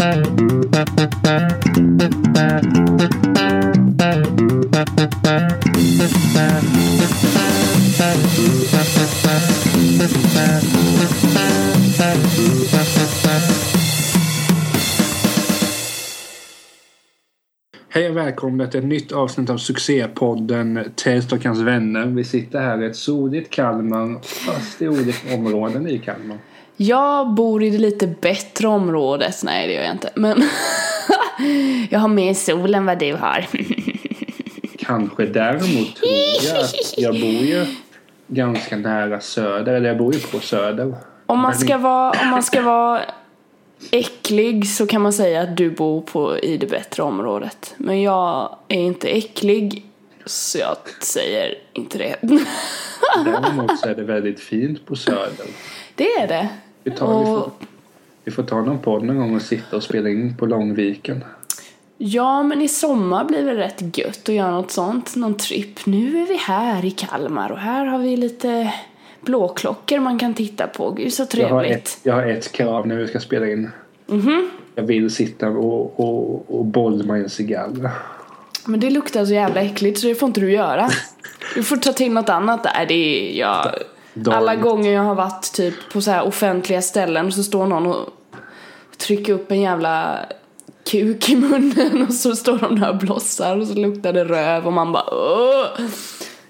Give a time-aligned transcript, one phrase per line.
[0.00, 0.12] Hej
[18.08, 22.06] och välkomna till ett nytt avsnitt av succépodden Test och hans vänner.
[22.06, 26.38] Vi sitter här i ett soligt Kalmar fast i olika områden i Kalmar.
[26.82, 29.40] Jag bor i det lite bättre området.
[29.44, 30.10] Nej, det gör jag inte.
[30.14, 30.42] Men
[31.90, 33.46] jag har mer sol än vad du har.
[34.78, 36.12] Kanske däremot tror
[36.48, 37.66] jag att jag bor ju
[38.26, 39.74] ganska nära söder.
[39.74, 40.94] Eller jag bor ju på söder.
[41.26, 43.02] Om man ska vara, om man ska vara
[43.90, 47.74] äcklig så kan man säga att du bor på, i det bättre området.
[47.76, 49.86] Men jag är inte äcklig
[50.26, 52.16] så jag säger inte det.
[53.24, 55.46] Däremot så är det väldigt fint på söder.
[55.94, 56.48] Det är det.
[56.84, 57.62] Vi, tar, vi, får, Och-
[58.24, 61.24] vi får ta någon podd någon gång och sitta och spela in på Långviken.
[61.98, 65.16] Ja, men i sommar blir det rätt gött att göra något sånt.
[65.16, 65.86] Någon tripp.
[65.86, 68.74] Nu är vi här i Kalmar och här har vi lite
[69.20, 70.90] blåklockor man kan titta på.
[70.90, 71.86] Gud så Jag har, trevligt.
[71.86, 73.70] ett, jag har ett krav när vi ska spela in.
[74.06, 74.50] Mhm.
[74.74, 77.90] Jag vill sitta och, och, och bolma en cigarr.
[78.64, 80.90] Men det luktar så jävla äckligt så det får inte du göra.
[81.54, 82.86] Du får ta till något annat där.
[82.88, 83.66] Det är, jag,
[84.14, 84.36] Dåligt.
[84.36, 88.06] alla gånger jag har varit typ på så här offentliga ställen så står någon och
[88.98, 90.18] trycker upp en jävla
[90.90, 94.66] kuk i munnen och så står de där och blossar och så luktar det röv
[94.66, 95.66] och man bara Åh!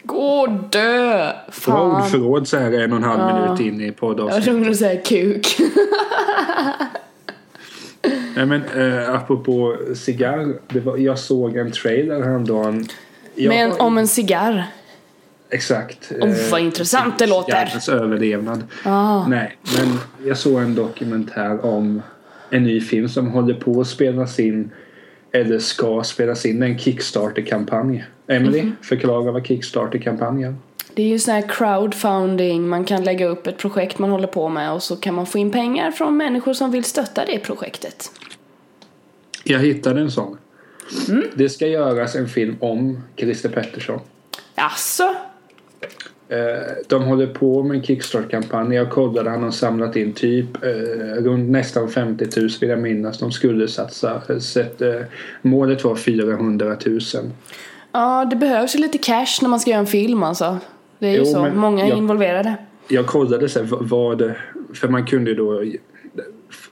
[0.02, 1.16] Gå och dö!
[1.26, 1.96] Bra Fan.
[2.02, 3.44] ordförråd så här en och en halv Ja.
[3.44, 4.44] minut in i Jag poddavsnittet.
[4.44, 5.56] tvungen att säga kuk.
[8.36, 10.54] Nej men eh, apropå cigarr.
[10.84, 12.86] Var, jag såg en trailer häromdagen.
[13.34, 14.66] Jag Men om en cigarr.
[15.50, 16.12] Exakt.
[16.20, 17.90] Oh, eh, vad intressant det låter.
[17.90, 18.64] överlevnad.
[18.84, 19.26] Ah.
[19.26, 19.98] Nej, men
[20.28, 22.02] jag såg en dokumentär om
[22.50, 24.70] en ny film som håller på att spelas in
[25.32, 26.62] eller ska spelas in.
[26.62, 28.04] En Kickstarter-kampanj.
[28.26, 28.76] Emily, Mhm.
[28.82, 30.54] förklara vad Kickstarter-kampanj är.
[30.94, 34.48] Det är ju sån här crowdfunding, man kan lägga upp ett projekt man håller på
[34.48, 38.10] med och så kan man få in pengar från människor som vill stötta det projektet.
[39.44, 40.38] Jag hittade en sån.
[41.08, 41.24] Mm.
[41.34, 44.00] Det ska göras en film om Christer Pettersson.
[44.54, 45.10] Alltså, Eh,
[46.88, 48.74] De håller på med en Kickstarter-kampanj.
[48.74, 53.18] Jag kollade, han har samlat in typ eh, runt nästan 50 000 vill jag minnas.
[53.18, 54.22] De skulle satsa.
[54.28, 55.02] eh, eh,
[55.42, 56.98] målet var 400 000.
[57.92, 60.58] ja det behövs ju lite cash när man ska göra en film alltså.
[60.98, 62.54] Det är ju Jo, så, många är jag- involverade.
[62.88, 64.32] Jag kollade sen vad-
[64.74, 65.64] För man kunde ju då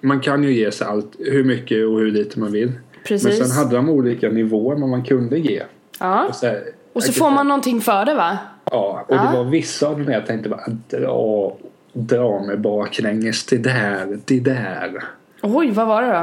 [0.00, 2.72] Man kan ju ge sig allt hur mycket och hur lite man vill.
[3.04, 3.38] Precis.
[3.38, 5.62] Men sen hade de olika nivåer vad man kunde ge.
[6.00, 6.26] Ja.
[6.28, 8.38] Och så, här, Och så får man någonting för det va?
[8.70, 11.56] Ja, och det var vissa av dem jag tänkte bara dra,
[11.92, 15.04] dra mig baklänges till där, till där.
[15.42, 16.14] Oj, vad var det då?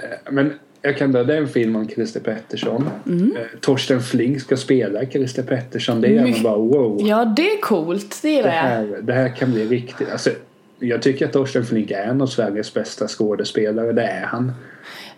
[0.00, 2.88] Eh, Men jag kan är en film om Christer Pettersson.
[3.06, 3.36] Mm.
[3.36, 6.00] Eh, Torsten Flink ska spela Christer Pettersson.
[6.00, 7.00] Det är Mycket- bara wow.
[7.02, 8.54] Ja, det är coolt, det gillar jag.
[8.62, 10.10] här, det här kan bli riktigt.
[10.12, 10.30] Alltså,
[10.78, 13.92] jag tycker att Torsten Flink är en av Sveriges bästa skådespelare.
[13.92, 14.52] Det är han.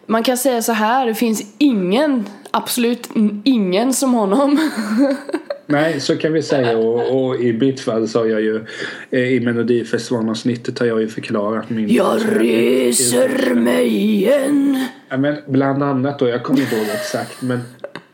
[0.07, 3.09] Man kan säga så här, det finns ingen, absolut
[3.45, 4.59] ingen som honom.
[5.67, 6.79] Nej, så kan vi säga.
[6.79, 8.65] Och, och i mitt fall så har jag ju
[9.11, 11.89] eh, i Melodifestivalavsnittet har jag ju förklarat min...
[11.89, 14.87] Jag reser mig igen.
[15.09, 17.61] Ja, men bland annat då, jag kommer inte ihåg exakt men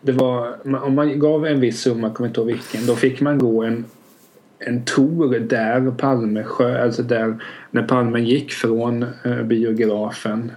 [0.01, 3.21] det var, om man gav en viss summa, jag kommer inte ihåg vilken, då fick
[3.21, 3.85] man gå en,
[4.59, 7.37] en tour där Palme sjö, alltså där
[7.71, 10.53] när Palme gick från eh, biografen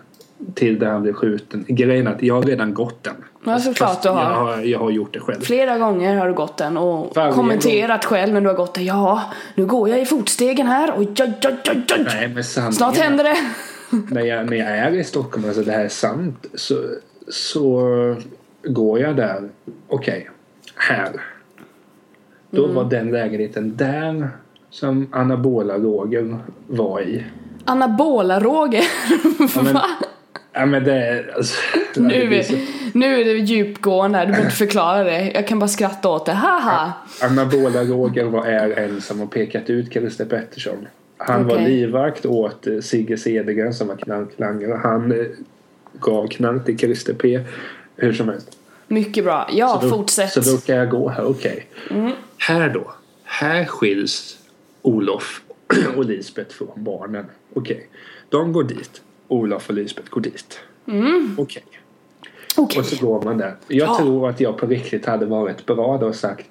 [0.54, 1.66] till där han blev skjuten.
[1.68, 3.16] Grejen är att jag har redan gått den.
[3.46, 4.22] Ja, såklart du har.
[4.24, 5.42] Jag har, jag har gjort det själv.
[5.42, 8.86] Flera gånger har du gått den och Varje kommenterat själv när du har gått den.
[8.86, 9.22] Ja,
[9.56, 10.94] nu går jag i fotstegen här.
[10.98, 12.06] Oj, oj, oj, oj, oj.
[12.06, 13.36] Nej men sanningen, Snart händer det.
[14.12, 16.76] när jag, när jag är i Stockholm, alltså det här är sant, så,
[17.30, 17.82] så
[18.64, 19.50] går jag där.
[19.88, 20.30] Okej,
[20.76, 21.12] här.
[22.50, 22.76] Då Mm.
[22.76, 24.30] var den lägenheten där
[24.70, 26.38] som anabola Roger
[26.68, 27.24] var i.
[27.66, 28.84] Anabola-Roger.
[29.74, 29.82] Va?
[29.84, 30.08] Ja
[30.54, 31.26] men det.
[31.36, 31.56] Alltså,
[31.96, 32.58] Nu det är, så-
[32.94, 34.26] nu är det djupgående här.
[34.26, 35.32] Du behöver inte förklara det.
[35.36, 36.32] Jag kan bara skratta åt det.
[36.32, 36.94] Haha.
[37.22, 40.88] Anabola Roger var är en som har pekat ut Christer Pettersson.
[41.18, 41.66] Han var Okej.
[41.68, 44.80] livvakt åt eh, Sigge Cedergren som var knarklangare.
[44.84, 45.26] Han eh,
[46.00, 47.40] gav knark till Christer P.
[47.96, 48.58] Hur som helst.
[48.88, 49.50] Mycket bra.
[49.54, 50.32] Ja, Så då, fortsätt.
[50.32, 51.68] Så då kan jag gå här, okej.
[52.38, 52.92] Här då.
[53.24, 54.38] Här skiljs
[54.82, 55.42] Olof
[55.96, 57.26] och Lisbeth från barnen.
[57.54, 57.88] Okej.
[58.30, 59.02] De går dit.
[59.34, 60.60] Olof och Lisbeth går dit.
[61.38, 61.64] Okej.
[62.58, 62.80] Okej.
[62.80, 63.56] Och så går man där.
[63.68, 63.98] Jag Ja.
[63.98, 66.46] tror att jag på riktigt hade varit bra då och sagt.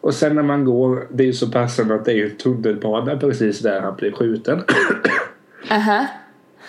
[0.00, 3.16] Och sen när man går, det är ju så passande att det är ju tunnelbana
[3.16, 4.62] precis där han blir skjuten.
[5.70, 6.06] Aha.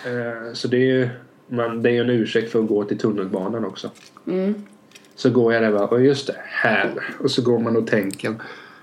[0.06, 1.08] Eh, Så det är ju
[1.46, 3.90] Men det är en ursäkt för att gå till tunnelbanan också.
[4.26, 4.54] Mm.
[5.14, 6.90] Så går jag där och bara, "Åh, just det, här.
[7.20, 8.34] Och så går man och tänker,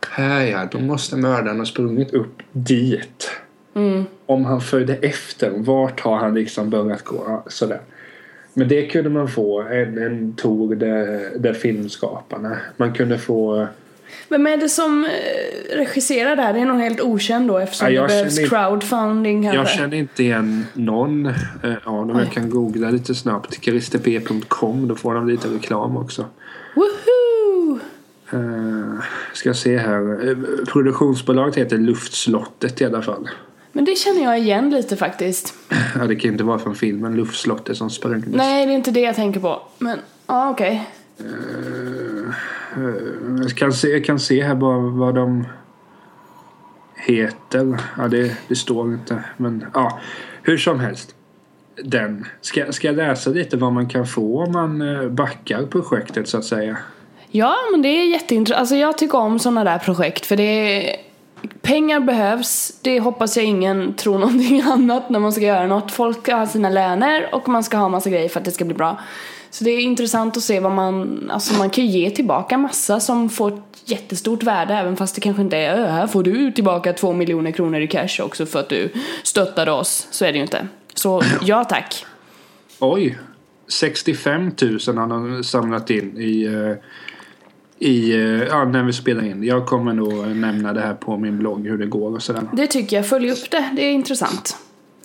[0.10, 3.32] här ja, då måste mördaren ha sprungit upp dit.
[3.74, 4.04] Mm.
[4.26, 7.44] Om han följde efter, vart har han liksom börjat gå?
[7.48, 7.80] Sådär.
[8.54, 13.68] Men det kunde man få en, en tour där, där filmskaparna, man kunde få
[14.30, 16.54] Vem är det som eh, regisserar det här?
[16.54, 19.78] Det är nog helt okänd då eftersom Ja, jag det behövs inte- crowdfunding Jag kanske.
[19.78, 21.34] känner inte igen någon eh,
[21.84, 22.20] av dem.
[22.20, 23.64] Jag kan googla lite snabbt.
[23.64, 24.88] christerp.com.
[24.88, 26.26] Då får de lite reklam också.
[26.76, 27.80] Woho!
[28.34, 29.00] Uh,
[29.34, 30.30] ska se här.
[30.30, 30.38] Eh,
[30.74, 33.30] produktionsbolaget heter Luftslottet i alla fall.
[33.72, 35.54] Men det känner jag igen lite faktiskt.
[35.96, 38.36] Ja, det kan inte vara från filmen Luftslottet som sprängdes.
[38.36, 39.62] Nej, det är inte det jag tänker på.
[39.78, 40.90] Men, ja okej.
[41.20, 41.26] Eh,
[43.42, 45.46] jag, kan se, jag kan se här bara vad de
[46.96, 47.78] heter.
[47.98, 49.24] Ja, det, det står inte.
[49.38, 50.00] Men ja,
[50.44, 51.16] hur som helst.
[51.84, 52.26] Den.
[52.42, 56.38] Ska, ska jag läsa lite vad man kan få om man eh, backar projektet så
[56.38, 56.78] att säga?
[57.32, 58.60] Ja, men det är jätteintressant.
[58.60, 61.11] Alltså jag tycker om sådana där projekt för det är...
[61.62, 65.92] Pengar behövs, det hoppas jag ingen tror någonting annat när man ska göra något.
[65.92, 68.66] Folk ska ha sina löner och man ska ha massa grejer för att det ska
[68.66, 69.00] bli bra.
[69.50, 73.30] Så det är intressant att se vad man, alltså man kan ge tillbaka massa som
[73.30, 76.94] får ett jättestort värde även fast det kanske inte är "Ö, här får du tillbaka
[76.94, 78.90] två miljoner kronor i cash också för att du
[79.24, 80.08] stöttade oss.
[80.12, 80.68] Så är det ju inte.
[80.94, 82.06] Så ja tack.
[82.80, 83.18] Oj!
[83.68, 86.76] 65 000 har de samlat in i, eh,
[87.82, 89.44] i eh, ja, när vi spelar in.
[89.44, 92.44] Jag kommer nog nämna det här på min blogg hur det går och sådär.
[92.54, 94.58] Det tycker jag, följ upp det, det är intressant.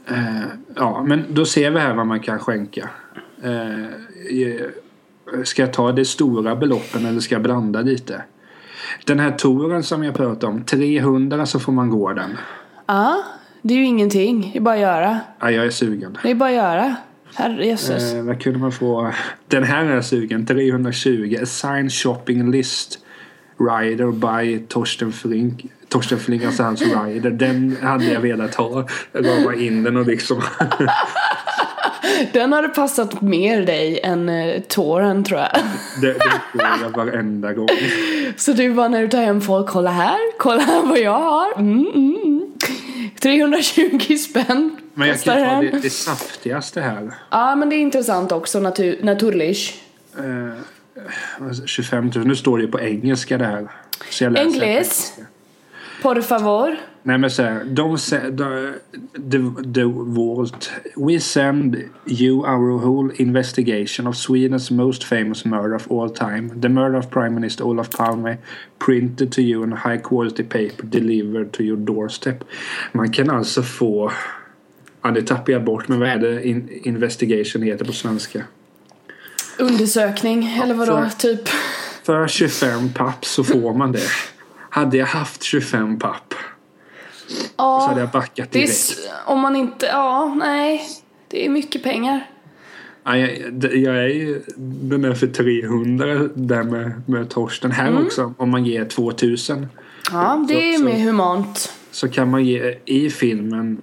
[0.08, 0.42] Eh,
[0.76, 2.88] ja, men då ser vi här vad man kan skänka.
[3.42, 8.22] Eh, eh, ska jag ta de stora beloppen eller ska jag blanda lite?
[9.04, 12.30] Den här touren som jag pratade om, 300 så får man gå den.
[12.86, 13.22] Ja,
[13.62, 14.50] det är ju ingenting.
[14.52, 15.20] Det är bara att göra.
[15.40, 16.18] Ja, jag är sugen.
[16.22, 16.96] Det är bara att göra.
[17.36, 18.14] Herrejösses.
[18.14, 19.12] Eh, vad kunde man få?
[19.48, 20.46] Den här är jag sugen.
[20.46, 21.36] 320.
[21.42, 22.98] Assign shopping list.
[23.58, 25.64] Rider by Torsten Flink.
[25.88, 27.30] Torsten Flink, alltså hans rider.
[27.30, 28.86] Den hade jag velat ha.
[29.12, 30.42] Rama in den och liksom.
[32.32, 35.50] Den hade passat mer dig än uh, tåren tror jag.
[36.00, 37.68] det, det får jag varenda gång.
[38.36, 41.58] Så du bara när du tar hem folk, kolla här, kolla här vad jag har.
[41.58, 42.42] Mm, mm, mm.
[43.20, 47.14] 320 spänn Men jag kan ta det, det saftigaste här.
[47.30, 49.34] Ja men det är intressant också, natur.
[50.18, 50.52] Eh,
[51.66, 52.26] 25 000.
[52.26, 53.68] Nu står det ju på engelska det här.
[54.10, 54.64] Så jag läser på Englis.
[54.68, 55.22] engelska.
[56.02, 56.76] Por favor.
[57.02, 59.38] Nej men såhär, de se- the,
[59.74, 60.70] the, Vault.
[60.96, 61.76] We send
[62.06, 66.50] you our whole investigation of Sweden's most famous murder of all time.
[66.62, 68.36] The murder of Prime Minister Olof Palme
[68.78, 72.44] printed to you in high quality paper delivered to your doorstep.
[72.92, 74.12] Man kan alltså få,
[75.06, 78.42] ja det tappar jag bort, men vad är det in, investigation heter på svenska?
[79.58, 81.48] Undersökning, eller vadå, för- typ.
[82.02, 84.02] För 25 papp så får man det.
[84.70, 86.34] Hade jag haft 25 papp
[87.56, 89.10] så hade Ja, jag backat är, direkt.
[89.26, 90.82] om man inte, ja, nej.
[91.28, 92.30] Det är mycket pengar.
[93.04, 93.30] Ja, jag,
[93.76, 97.70] jag är ju den är för 300 där med, med Torsten.
[97.70, 98.06] Här Mm.
[98.06, 99.66] också, om man ger 2000
[100.12, 101.72] Ja, det är så- mer humant.
[101.90, 103.82] så kan man ge i filmen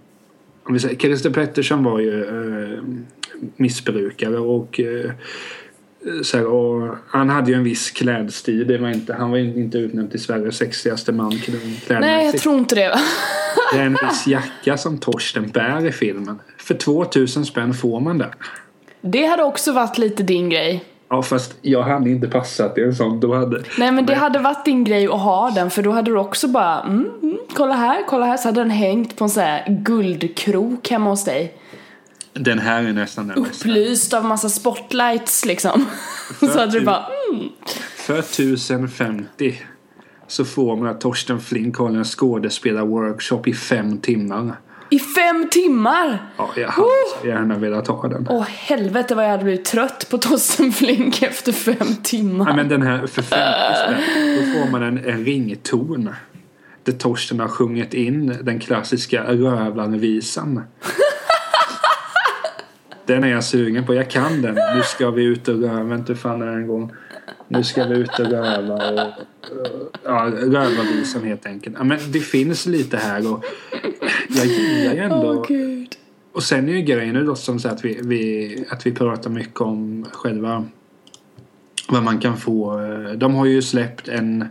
[0.63, 2.83] om vi säger, Christer Pettersson var ju eh,
[3.55, 5.11] missbrukare och, eh,
[6.23, 8.67] så här, och han hade ju en viss klädstil.
[8.67, 11.89] Det var inte, han var inte utnämnd till Sveriges sexigaste man klädmässigt.
[11.89, 12.99] Nej, jag tror inte det.
[13.73, 16.39] Det är en viss jacka som Torsten bär i filmen.
[16.57, 18.31] För 2000 spänn får man den.
[19.01, 20.83] Det hade också varit lite din grej.
[21.13, 23.19] Ja fast jag hade inte passat i en sån.
[23.19, 26.11] Då hade, Nej men det hade varit din grej att ha den för då hade
[26.11, 29.29] du också bara mm, mm, kolla här, kolla här så hade den hängt på en
[29.29, 31.57] sån här guldkrok hemma hos dig.
[32.33, 33.69] Den här är nästan den bästa.
[33.69, 35.85] Upplyst av massa spotlights liksom.
[36.39, 37.49] så hade du bara mm.
[37.95, 39.61] För 1050
[40.27, 44.55] så får man att Torsten Flink håller en skådespelarworkshop i fem timmar.
[44.93, 46.31] I fem timmar!
[46.37, 46.87] Ja, jag hade
[47.21, 48.27] så gärna velat ha den.
[48.29, 52.49] Åh helvete vad jag hade blivit trött på Torsten Flink efter fem timmar.
[52.49, 53.35] Ja, men den här för 50
[53.83, 54.01] spänn,
[54.37, 56.09] då får man en, en rington.
[56.83, 60.63] Där Torsten har sjungit in den klassiska Rövlarvisan.
[63.05, 63.93] Den är jag sugen på.
[63.93, 64.55] Jag kan den.
[64.75, 65.83] Nu ska vi ut och röva.
[65.83, 66.91] Vänta fan är den en gång.
[67.47, 68.73] Nu ska vi ut och röva.
[68.73, 69.11] Och,
[70.03, 71.75] ja, Rövarvisan helt enkelt.
[71.77, 73.45] Ja, men det finns lite här och
[74.35, 75.33] jag gillar ju ändå.
[75.39, 75.95] Åh gud.
[76.33, 79.29] Och sen är ju grejen nu då som så att vi, vi, att vi pratar
[79.29, 80.65] mycket om själva
[81.89, 82.79] vad man kan få.
[83.15, 84.45] De har ju släppt en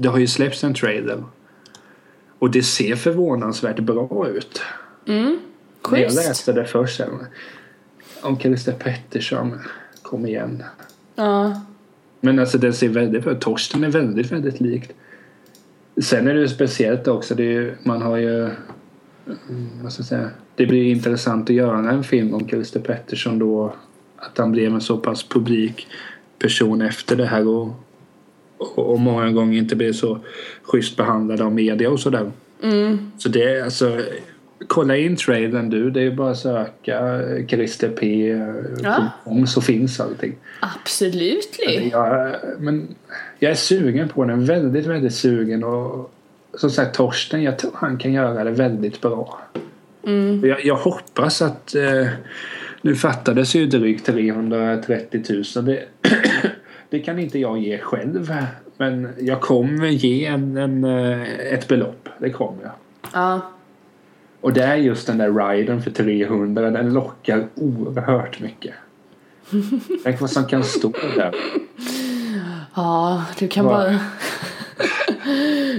[0.00, 1.24] det har ju släppts en trailer.
[2.38, 4.62] Och det ser förvånansvärt bra ut.
[5.06, 5.38] Mm.
[5.90, 6.28] När jag Schysst.
[6.28, 7.26] läste det först sen.
[8.20, 9.58] om Christer Pettersson.
[10.02, 10.62] Kom igen.
[11.14, 11.60] Ja.
[12.20, 14.92] Men alltså den ser väldigt, Torsten är väldigt, väldigt likt.
[16.02, 18.50] Sen är det ju speciellt också, det ju, man har ju,
[19.82, 23.74] vad ska jag säga, det blir intressant att göra en film om Christer Pettersson då,
[24.16, 25.86] att han blev en så pass publik
[26.38, 27.68] person efter det här och,
[28.58, 30.18] och, och många gånger inte blev så
[30.62, 32.30] schysst behandlad av media och sådär.
[32.62, 33.12] Mm.
[33.18, 34.00] Så det är alltså,
[34.66, 38.28] kolla in trailern du, det är bara att söka Christer P.
[38.82, 39.10] Ja.
[39.24, 39.46] Ja.
[39.46, 40.36] så finns allting.
[40.60, 41.58] Absolut.
[41.92, 42.88] Jag, men
[43.38, 44.44] jag är sugen på den.
[44.44, 45.64] Väldigt, väldigt sugen.
[45.64, 46.14] Och
[46.54, 49.40] som sagt, Torsten, jag tror han kan göra det väldigt bra.
[50.06, 50.48] Mm.
[50.48, 51.74] Jag, jag hoppas att...
[51.74, 52.06] Eh,
[52.82, 55.64] nu fattades ju drygt 330 000.
[55.64, 55.84] Det,
[56.90, 58.34] det kan inte jag ge själv.
[58.76, 62.08] Men jag kommer ge en, en, eh, ett belopp.
[62.18, 62.72] Det kommer jag.
[63.12, 63.40] Ja.
[64.40, 66.70] Och det är just den där riden för 300.
[66.70, 68.74] Den lockar oerhört mycket.
[70.04, 71.34] Tänk vad som kan stå där.
[72.74, 73.70] Ja, du kan Va?
[73.70, 73.98] bara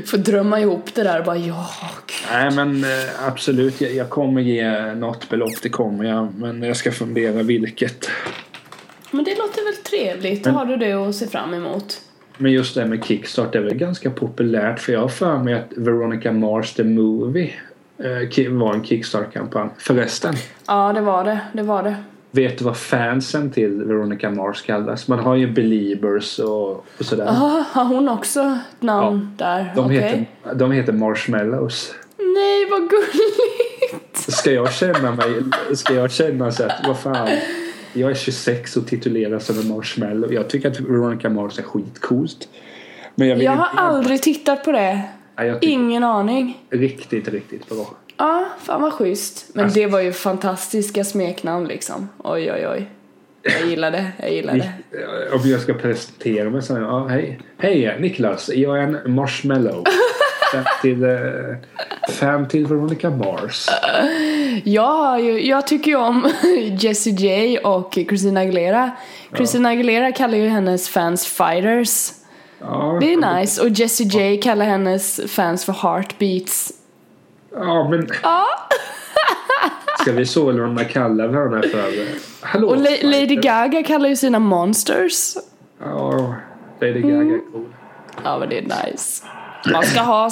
[0.06, 1.70] få drömma ihop det där och bara ja,
[2.08, 2.16] gud.
[2.32, 6.34] Nej men eh, absolut, jag, jag kommer ge något belopp, det kommer jag.
[6.38, 8.10] Men jag ska fundera vilket.
[9.12, 12.02] Men det låter väl trevligt, Men- har du det att se fram emot.
[12.38, 14.80] Men just det här med Kickstart, det är väl ganska populärt.
[14.80, 17.54] För jag har för mig att Veronica Mars the Movie
[17.98, 19.70] eh, var en Kickstart-kampanj.
[19.78, 20.34] Förresten,
[20.68, 21.96] Ja, det var det, det var det.
[22.32, 25.08] Vet du vad fansen till Veronica Mars kallas?
[25.08, 27.26] Man har ju Beliebers och, och sådär.
[27.26, 29.72] Ja, har hon också ett namn där?
[29.76, 29.98] De, Okej.
[29.98, 31.94] heter, de heter Marshmallows.
[32.18, 34.18] Nej, vad gulligt!
[34.34, 35.44] Ska jag känna mig,
[35.76, 37.30] ska jag känna så att vad fan.
[37.94, 40.34] Jag är 26 och tituleras som en marshmallow.
[40.34, 42.50] Jag tycker att Veronica Mars är skitcoolt.
[43.16, 45.02] Men jag Jag har aldrig tittat på det.
[45.38, 46.58] Tycker Ingen aning.
[46.70, 47.86] riktigt, riktigt bra.
[48.22, 49.46] Ja, fan vad schysst.
[49.54, 52.10] Men Alltså- det var ju fantastiska smeknamn liksom.
[52.18, 52.90] Oj, oj, oj.
[53.44, 54.72] Jag gillar det, jag gillar det.
[55.34, 57.40] Om jag ska presentera mig så ja, hej.
[57.58, 59.84] Hej Niklas, jag är en marshmallow.
[60.54, 61.10] Fan till, eh,
[62.10, 63.68] fan till Veronica Mars.
[64.64, 66.30] Jag, har ju, jag tycker ju om
[66.80, 68.92] Jessie J och Christina Aguilera.
[69.36, 72.12] Christina Aguilera kallar ju hennes fans fighters.
[72.60, 73.62] Ja, Det är nice.
[73.62, 76.74] Och Jessie J kallar hennes fans för heartbeats.
[77.56, 78.46] Ja, men Ja.
[80.02, 81.94] ska vi sålunda kalla varandra för...
[82.42, 82.90] Hallå, Och La-?
[83.04, 85.34] Lady Gaga kallar ju sina monsters.
[85.80, 86.36] Ja,
[86.82, 87.36] Lady Gaga Mm.
[87.36, 87.66] är cool.
[88.24, 89.24] Ja men det är nice.
[89.72, 90.30] Man ska ha.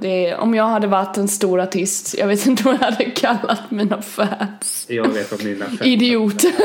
[0.00, 3.04] Det är, om jag hade varit en stor artist, jag vet inte vad jag hade
[3.04, 4.86] kallat mina fans.
[4.88, 6.52] Jag vet att mina fans Idioter.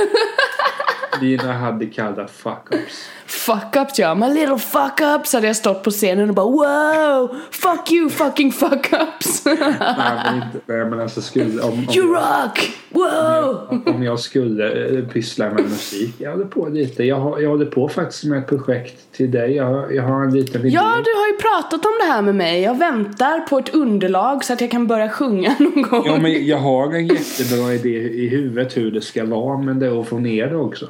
[1.22, 3.10] Mina hade kallat fuck-ups.
[3.28, 7.36] Fuck-ups ja, my little fuck-ups hade jag stått på scenen och bara wow!
[7.52, 9.42] Fuck you fucking fuck-ups!
[9.46, 12.72] Nej men, inte, nej, men alltså skulle, om, om, you jag, rock!
[12.90, 13.84] Wow!
[13.86, 16.16] om jag skulle eh, pyssla med musik.
[16.18, 17.04] Jag håller på lite.
[17.04, 19.56] Jag, har, jag håller på faktiskt med ett projekt till dig.
[19.56, 20.70] Jag, jag har en liten idé.
[20.70, 22.62] Ja, du har ju pratat om det här med mig.
[22.62, 26.04] Jag väntar på ett underlag så att jag kan börja sjunga någon gång.
[26.06, 29.58] Ja, men jag har en jättebra idé i huvudet hur det ska vara.
[29.58, 30.90] Men det är att få ner det också.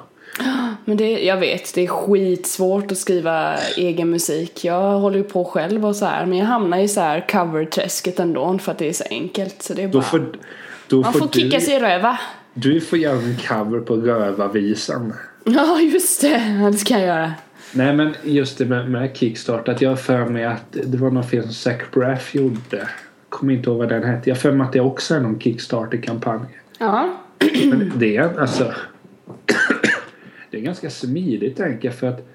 [0.85, 4.65] Men det, jag vet, det är skitsvårt att skriva egen musik.
[4.65, 8.19] Jag håller ju på själv och så här, men jag hamnar i så här cover-träsket
[8.19, 9.61] ändå för att det är så enkelt.
[9.61, 10.03] Så det är Då bara...
[10.03, 10.25] får,
[10.87, 12.19] då Man får, får kicka sig i röva.
[12.53, 15.13] du får göra en cover på Rövarvisan.
[15.43, 16.69] Ja, just det.
[16.71, 17.33] Det ska jag göra.
[17.71, 19.67] Nej men just det med, med Kickstart.
[19.67, 22.87] Att jag har för mig att det var någon film som Zach Braff gjorde.
[23.29, 24.29] Kommer inte ihåg vad den hette.
[24.29, 26.39] Jag har för mig att det också är någon Kickstarter-kampanj.
[26.79, 27.09] Ja.
[27.65, 28.73] Men det är alltså...
[30.59, 32.25] det är ganska smidigt tänker jag för att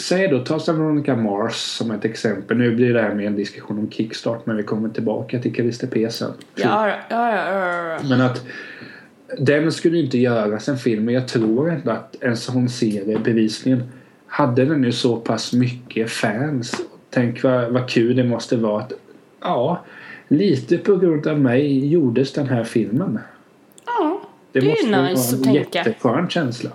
[0.00, 2.56] Säg då, ta Veronica Mars som ett exempel.
[2.56, 5.86] Nu blir det här med en diskussion om Kickstart men vi kommer tillbaka till Christer
[5.86, 6.32] P sen.
[6.54, 7.98] Ja, ja, ja.
[8.08, 8.44] Men att
[9.38, 13.82] den skulle inte göras en film men jag tror ändå att en sån serie bevisligen
[14.26, 16.80] hade den ju så pass mycket fans.
[17.10, 18.92] Tänk vad, vad kul det måste vara att
[19.40, 19.84] ja,
[20.28, 23.18] lite på grund av mig gjordes den här filmen.
[23.86, 24.20] ja.
[24.52, 25.78] Det, Det är måste ju vara nice en att tänka.
[25.78, 26.70] jätteskön känsla.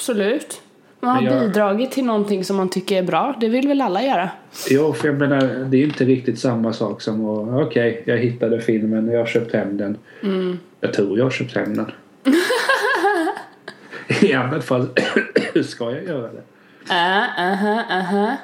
[0.00, 0.60] Absolut.
[1.00, 3.36] Man har jag- bidragit till någonting som man tycker är bra.
[3.40, 4.30] Det vill väl alla göra?
[4.70, 8.18] Ja, för jag menar, det är ju inte riktigt samma sak som att okej, jag
[8.18, 9.98] hittade filmen, jag har köpt hem den.
[10.22, 10.58] Mm.
[10.80, 11.92] Jag tror jag har köpt hem den.
[14.22, 14.88] I annat fall
[15.64, 16.42] ska jag göra det.
[16.90, 18.36] Äh, aha, aha.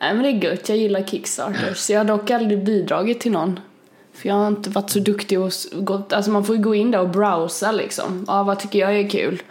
[0.00, 1.90] Nej men det är gött, jag gillar Kickstarters.
[1.90, 3.60] Jag har dock aldrig bidragit till någon.
[4.14, 6.90] För jag har inte varit så duktig och gått, alltså man får ju gå in
[6.90, 8.24] där och browsa liksom.
[8.28, 9.42] Ja, vad tycker jag är kul?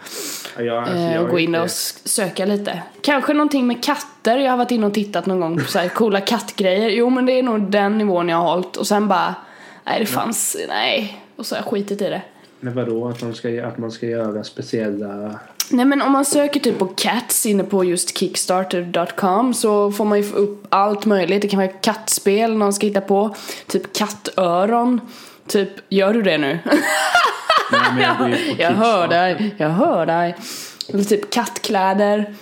[0.58, 2.82] Ja, alltså, Eh, gå in inte- och söka lite.
[3.02, 5.88] Kanske någonting med katter, jag har varit inne och tittat någon gång på så här
[5.88, 6.88] coola kattgrejer.
[6.88, 8.76] Jo men det är nog den nivån jag har hållit.
[8.76, 9.34] Och sen bara,
[9.84, 11.20] nej det fanns, nej.
[11.36, 12.22] Och så har jag skitit i det.
[12.60, 13.08] Men vadå?
[13.08, 15.34] Att, de ska, att man ska göra speciella...
[15.70, 20.18] Nej men om man söker typ på cats inne på just kickstarter.com så får man
[20.18, 21.42] ju få upp allt möjligt.
[21.42, 23.34] Det kan vara kattspel någon ska hitta på.
[23.66, 25.00] Typ kattöron.
[25.46, 26.58] Typ, gör du det nu?
[27.72, 30.34] Nej, jag, jag hör dig, jag hör dig.
[30.88, 32.34] Eller typ kattkläder.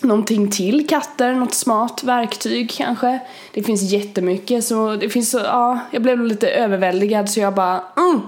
[0.00, 3.18] Någonting till katter, något smart verktyg kanske.
[3.54, 7.82] Det finns jättemycket så det finns så, ja, jag blev lite överväldigad så jag bara,
[7.96, 8.20] mm,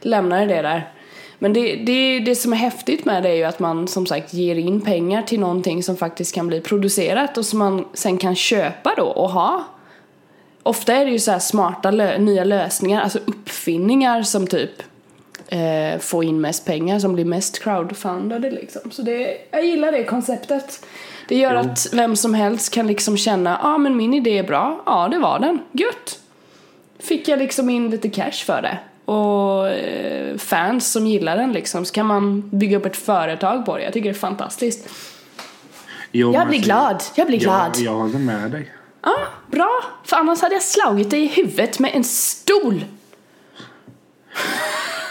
[0.00, 0.92] lämnade det där.
[1.38, 4.34] Men det, det, det som är häftigt med det är ju att man som sagt
[4.34, 8.34] ger in pengar till någonting som faktiskt kan bli producerat och som man sen kan
[8.34, 9.64] köpa då och ha.
[10.62, 14.82] Ofta är det ju så här smarta lö- nya lösningar, alltså uppfinningar som typ
[15.48, 18.90] eh, får in mest pengar som blir mest crowdfundade liksom.
[18.90, 20.86] Så det, jag gillar det konceptet.
[21.28, 21.58] Det gör Jo.
[21.60, 25.08] att vem som helst kan liksom känna, ja ah, men min idé är bra, ja
[25.08, 26.18] det var den, gött!
[26.98, 28.78] Fick jag liksom in lite cash för det.
[29.12, 33.76] Och eh, fans som gillar den liksom, så kan man bygga upp ett företag på
[33.76, 33.82] det.
[33.84, 34.88] Jag tycker det är fantastiskt.
[36.12, 37.70] Jo, Jag blir glad, jag blir glad.
[37.76, 38.72] Jag, jag håller med dig.
[39.02, 39.16] Ja,
[39.50, 39.70] bra!
[40.04, 42.84] För annars hade jag slagit dig i huvudet med en stol!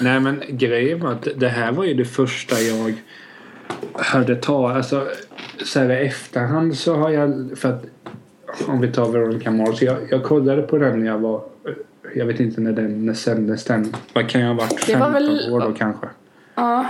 [0.02, 2.94] Nej men grejen var att det här var ju det första jag
[3.94, 4.72] hörde ta.
[4.72, 5.08] Alltså
[5.66, 7.84] så här i efterhand så har jag för att
[8.68, 9.82] om vi tar Veronica Mars.
[9.82, 11.44] Jag, jag kollade på den när jag var
[12.16, 13.94] jag vet inte när den när sändes den.
[14.14, 14.70] Vad kan jag ha varit?
[14.70, 16.08] Det 15 var väl- år då kanske.
[16.56, 16.86] Ja.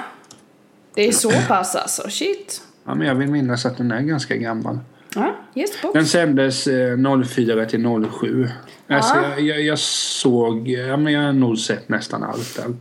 [0.93, 2.61] Det är så pass alltså, shit.
[2.85, 4.79] Ja men jag vill minnas att den är ganska gammal.
[5.15, 5.93] Ja, yes box.
[5.93, 7.85] Den sändes eh, 04 till
[8.19, 8.47] 07.
[8.87, 9.29] Alltså, Ja.
[9.29, 12.73] jag, jag, jag såg, ja men jag har nog sett nästan allt där.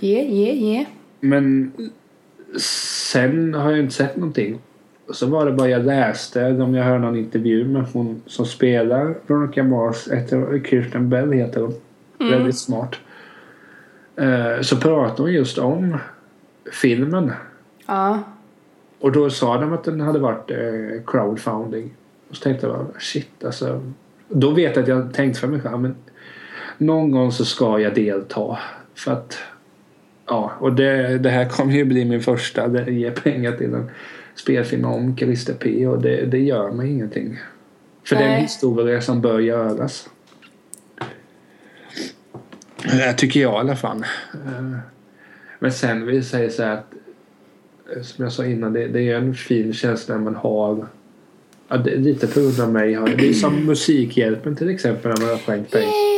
[0.00, 0.86] Yeah, yeah, yeah.
[1.20, 1.72] Men
[2.60, 4.58] sen har jag inte sett någonting.
[5.10, 9.14] Så var det bara jag läste, om jag hörde någon intervju med hon som spelar
[9.26, 11.74] Veronica Mars, heter Kirsten Bell heter hon.
[12.30, 12.96] Väldigt smart.
[14.16, 15.96] Eh, Så pratade hon just om
[16.72, 17.32] filmen.
[17.86, 18.22] Ja.
[19.00, 21.90] Och då sa de att den hade varit eh, crowdfunding.
[22.30, 23.82] Och så tänkte jag bara, shit alltså.
[24.28, 25.94] Då vet jag att jag tänkt för mig själv, men
[26.78, 28.58] någon gång så ska jag delta.
[28.94, 29.38] För att,
[30.26, 33.90] ja, och det, det här kommer ju bli min första, det ger pengar till en
[34.34, 37.38] spelfilm om Christer P och det, det gör mig ingenting.
[38.04, 38.42] För det är en Nej.
[38.42, 40.08] historia som bör göras.
[42.82, 44.04] Det tycker jag i alla fall.
[44.34, 44.76] Eh,
[45.58, 46.94] Men sen vill jag säga så här att
[47.96, 50.86] eh, som jag sa innan, det, det är en fin känsla när man har
[51.68, 52.98] ja, det, lite på grund av mig.
[53.18, 56.15] Det är som Musikhjälpen till exempel när man har skänkt pengar.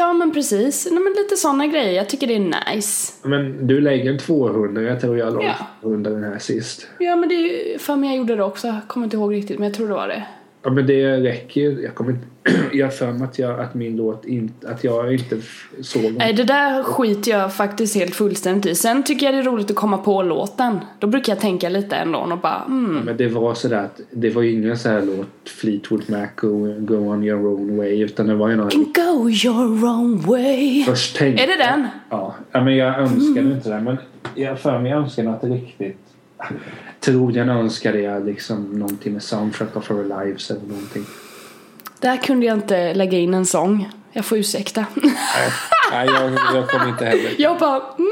[0.00, 1.92] Ja men precis, Nej, men lite sådana grejer.
[1.92, 3.12] Jag tycker det är nice.
[3.22, 5.54] Men du lägger en 200, jag tror jag la Ja.
[5.82, 6.86] 200 den här sist.
[6.98, 7.38] Ja men det är
[7.72, 8.66] ju, för mig jag gjorde det också.
[8.66, 10.26] Jag kommer inte ihåg riktigt men jag tror det var det.
[10.62, 11.82] Ja men det räcker ju.
[11.82, 12.26] Jag kommer inte...
[12.72, 14.68] Jag har för mig att, jag, att min låt inte...
[14.68, 15.36] Att jag inte
[15.80, 18.74] såg Nej det där skiter jag faktiskt helt fullständigt i.
[18.74, 20.78] Sen tycker jag det är roligt att komma på låten.
[20.98, 23.04] Då brukar jag tänka lite ändå och bara mm.
[23.04, 26.74] Men det var sådär att det var ju ingen så här låt Fleetwood Mac go,
[26.78, 30.84] go on your own way utan det var ju någon Can go your own way.
[30.84, 31.88] först tänkte Är det den?
[32.10, 33.96] Ja, ja men jag önskade inte det men
[34.34, 35.98] jag för mig jag önskade något riktigt
[37.00, 41.04] Troligen önskade jag liksom någonting med Soundtrack of Our Lives eller någonting.
[42.00, 43.88] Där kunde jag inte lägga in en sång.
[44.12, 44.86] Jag får ursäkta.
[44.94, 45.12] Nej,
[45.92, 47.34] nej jag, jag kom inte heller.
[47.38, 48.10] Jag bara mm,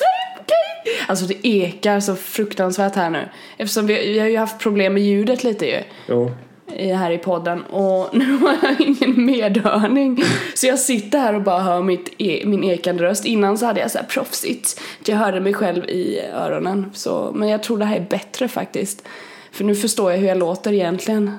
[0.00, 1.04] nej, okej.
[1.08, 3.28] Alltså det ekar så fruktansvärt här nu.
[3.56, 5.82] Eftersom vi, vi har ju haft problem med ljudet lite ju.
[6.08, 6.30] Jo.
[6.78, 10.22] Här i podden och nu har jag ingen medhörning.
[10.54, 13.24] Så jag sitter här och bara hör mitt e- min ekande röst.
[13.24, 14.80] Innan så hade jag så här proffsigt.
[15.04, 16.90] Jag hörde mig själv i öronen.
[16.94, 19.08] Så, men jag tror det här är bättre faktiskt.
[19.52, 21.38] För nu förstår jag hur jag låter egentligen.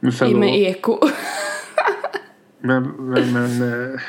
[0.00, 0.98] Men I med eko.
[2.64, 4.00] Men, men, men eh,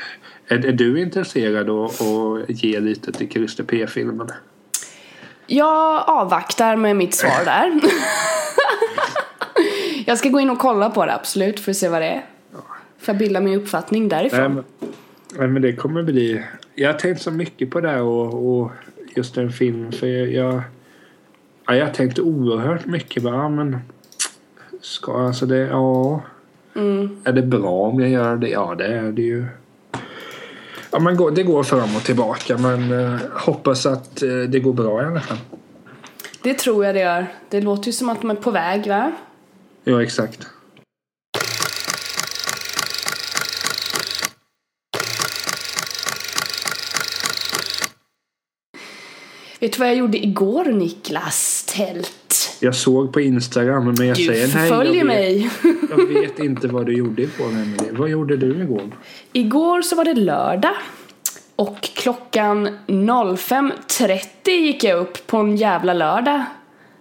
[0.48, 4.30] är, är du intresserad att att ge lite till Christer P-filmen?
[5.46, 7.80] Jag avvaktar med mitt svar där.
[10.04, 12.24] jag ska gå in och kolla på det absolut för att se vad det är.
[12.98, 14.54] För att bilda min uppfattning därifrån.
[14.54, 14.64] Nej,
[15.38, 16.44] men, men det kommer bli...
[16.74, 18.70] Jag har tänkt så mycket på det här och, och
[19.16, 20.32] just en film för jag...
[20.32, 20.62] jag
[21.66, 23.78] ja, jag har tänkt oerhört mycket bara, men...
[24.80, 25.58] Ska alltså det...
[25.58, 26.22] Ja...
[26.76, 27.16] Mm.
[27.24, 28.48] Är det bra om jag gör det?
[28.48, 29.46] Ja, det är det ju.
[30.90, 34.72] Ja, men gå- det går fram och tillbaka men eh, hoppas att eh, det går
[34.72, 35.38] bra i alla fall.
[36.42, 37.26] Det tror jag det gör.
[37.48, 39.12] Det låter ju som att de är på väg va?
[39.84, 40.46] Ja, exakt.
[49.60, 52.56] Vet du vad jag gjorde igår Niklas Tält?
[52.60, 54.68] Jag såg på Instagram men jag Du säger nej.
[54.68, 55.50] Förföljer vet, mig.
[55.90, 57.92] jag vet inte vad du gjorde igår Emelie.
[57.92, 58.82] Vad gjorde du igår?
[59.32, 60.74] Igår så var det lördag.
[61.56, 66.44] Och klockan 05.30 gick jag upp på en jävla lördag.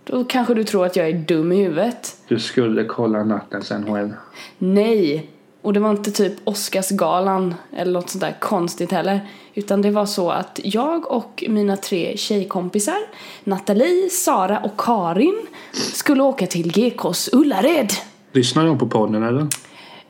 [0.03, 2.17] Då kanske du tror att jag är dum i huvudet.
[2.27, 4.13] Du skulle kolla nattens NHL.
[4.57, 5.29] Nej.
[5.61, 9.19] Och det var inte typ Oscarsgalan eller något sånt där konstigt heller.
[9.53, 12.97] Utan det var så att jag och mina tre tjejkompisar,
[13.43, 17.89] Nathalie, Sara och Karin, skulle åka till GKs Ullared.
[18.31, 19.41] Lyssnar de på podden eller?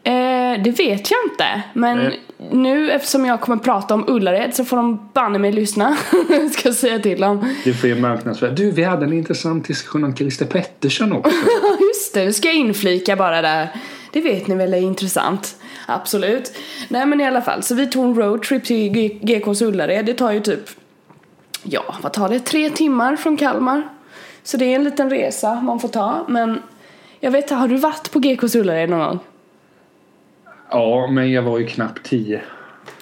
[0.03, 1.63] Eh, det vet jag inte.
[1.73, 2.21] Men Nej.
[2.51, 5.97] Nu eftersom jag kommer prata om Ullared så får de banne mig lyssna.
[6.53, 7.55] Ska jag säga till dem.
[7.63, 8.51] Du får ju marknadsföra.
[8.51, 11.31] Du, vi hade en intressant diskussion om Christer Pettersson också.
[11.79, 12.25] Just det.
[12.25, 13.67] Det ska jag inflika bara där.
[14.11, 15.55] Det vet ni väl är intressant.
[15.85, 16.57] Absolut.
[16.87, 18.89] Nej men i alla fall, så vi tog en roadtrip till
[19.21, 20.05] GKs Ullared.
[20.05, 20.69] Det tar ju typ,
[21.63, 22.39] ja vad tar det?
[22.39, 23.89] Tre timmar från Kalmar.
[24.43, 26.25] Så det är en liten resa man får ta.
[26.27, 26.61] Men
[27.19, 29.19] jag vet har du varit på GKs Ullared någon gång?
[30.73, 32.41] Ja, men jag var ju knappt tio.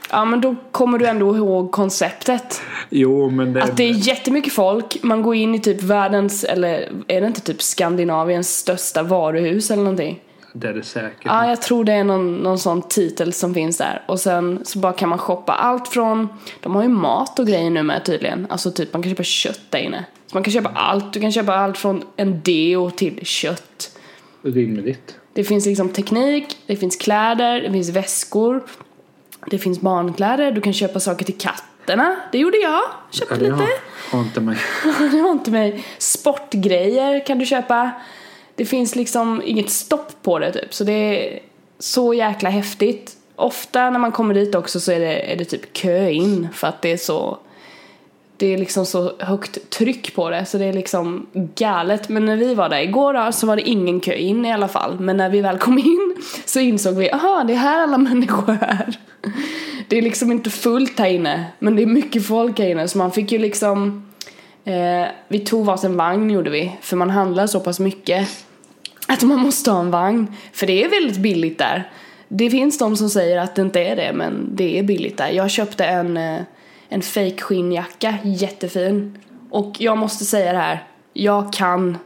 [0.09, 2.61] Ja men då kommer du ändå ihåg konceptet.
[2.89, 3.63] Jo, men det...
[3.63, 7.41] Att det är jättemycket folk, man går in i typ världens, eller är det inte
[7.41, 10.19] typ Skandinaviens största varuhus eller någonting?
[10.53, 11.21] Det är det säkert.
[11.23, 14.01] Ja, jag tror det är någon, någon sån titel som finns där.
[14.07, 16.27] Och sen så bara kan man shoppa allt från,
[16.59, 18.47] de har ju mat och grejer nu med tydligen.
[18.49, 20.05] Alltså typ man kan köpa kött där inne.
[20.27, 23.97] Så man kan köpa allt, du kan köpa allt från en deo till kött.
[24.43, 25.17] Rimligt.
[25.33, 28.63] Det finns liksom teknik, det finns kläder, det finns väskor.
[29.47, 32.15] Det finns barnkläder, du kan köpa saker till katterna.
[32.31, 33.55] Det gjorde jag, köpte det lite.
[33.55, 33.69] har,
[34.11, 34.57] har inte mig.
[35.11, 35.85] det har inte mig.
[35.97, 37.91] Sportgrejer kan du köpa.
[38.55, 40.73] Det finns liksom inget stopp på det typ.
[40.73, 41.39] Så det är
[41.79, 43.17] så jäkla häftigt.
[43.35, 46.67] Ofta när man kommer dit också så är det, är det typ kö in för
[46.67, 47.37] att det är så
[48.41, 52.09] det är liksom så högt tryck på det så det är liksom galet.
[52.09, 54.67] Men när vi var där igår då, så var det ingen kö in i alla
[54.67, 54.99] fall.
[54.99, 58.57] Men när vi väl kom in så insåg vi, aha det är här alla människor
[58.61, 58.99] är.
[59.87, 62.97] Det är liksom inte fullt här inne, men det är mycket folk här inne så
[62.97, 64.05] man fick ju liksom
[64.65, 68.27] eh, Vi tog varsin vagn gjorde vi, för man handlar så pass mycket
[69.07, 70.35] att man måste ha en vagn.
[70.53, 71.91] För det är väldigt billigt där.
[72.27, 75.29] Det finns de som säger att det inte är det, men det är billigt där.
[75.29, 76.41] Jag köpte en, eh,
[76.91, 79.17] en fake skinnjacka, jättefin.
[79.49, 81.97] Och jag måste säga det här, jag kan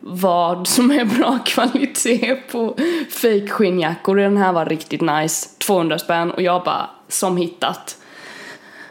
[0.00, 2.76] vad som är bra kvalitet på
[3.10, 4.16] fake skinnjackor.
[4.16, 7.96] Den här var riktigt nice, 200 spänn och jag bara som hittat.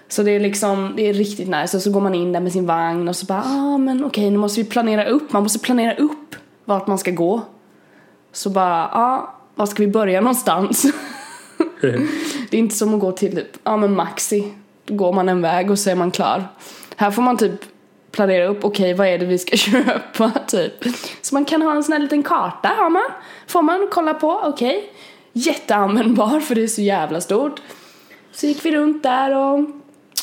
[0.08, 2.52] Så det är liksom, det är riktigt nice och så går man in där med
[2.52, 5.60] sin vagn och så bara ah men okej nu måste vi planera upp, man måste
[5.60, 7.42] planera upp vart man ska gå.
[8.32, 10.86] Så bara, ja, ah, var ska vi börja någonstans?
[12.50, 14.54] det är inte som att gå till typ, ja men Maxi.
[14.88, 16.48] Går man en väg och så är man klar.
[16.96, 17.62] Här får man typ
[18.12, 20.74] planera upp, okej vad är det vi ska köpa typ.
[21.22, 23.12] Så man kan ha en sån här liten karta har man.
[23.48, 24.92] Får man kolla på, okej.
[25.34, 27.62] Jätteanvändbar för det är så jävla stort.
[28.32, 29.66] Så gick vi runt där och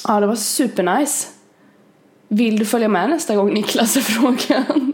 [0.09, 1.29] ja det var supernice.
[2.29, 4.93] Vill du följa med nästa gång Niklas är frågan?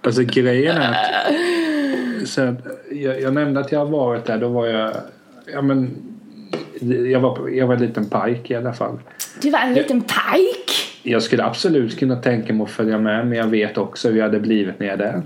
[0.00, 2.54] Alltså grejen är att, så
[2.90, 4.38] jag, jag nämnde att jag har varit där.
[4.38, 4.96] Då var jag,
[5.52, 5.96] ja men,
[7.12, 8.98] jag var, jag var en liten pike i alla fall.
[9.42, 10.72] Du var en liten pike.
[11.02, 14.24] Jag skulle absolut kunna tänka mig att följa med men jag vet också hur jag
[14.24, 15.22] hade blivit när jag är där.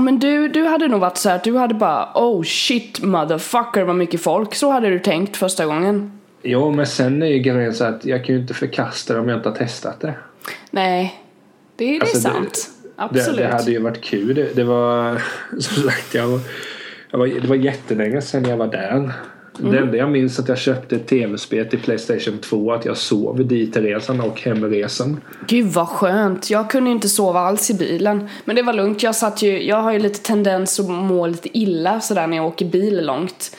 [0.00, 3.96] Men du, du hade nog varit så här, du hade bara oh shit motherfucker vad
[3.96, 4.54] mycket folk.
[4.54, 6.12] Så hade du tänkt första gången.
[6.42, 9.28] Jo men sen är ju grejen så att jag kan ju inte förkasta det om
[9.28, 10.14] jag inte har testat det.
[10.70, 11.14] Nej,
[11.76, 12.70] det, det Alltså, är det- sant.
[12.82, 13.38] Det, Absolut.
[13.38, 14.34] det hade ju varit kul.
[14.34, 15.22] Det, det var
[15.60, 16.40] som sagt jag
[17.10, 19.12] jag var, det var jättelänge sedan jag var där.
[19.58, 19.72] Mm.
[19.72, 23.46] Det enda jag minns att jag köpte ett tv-spel till Playstation 2 att jag sov
[23.46, 25.20] ditresan och hemresan.
[25.46, 26.50] Gud vad skönt.
[26.50, 28.28] Jag kunde ju inte sova alls i bilen.
[28.44, 29.02] Men det var lugnt.
[29.02, 32.46] Jag satt ju, jag har ju lite tendens att må lite illa sådär när jag
[32.46, 33.56] åker bil långt.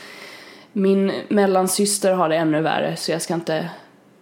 [0.73, 3.69] Min mellansyster har det ännu värre så jag ska inte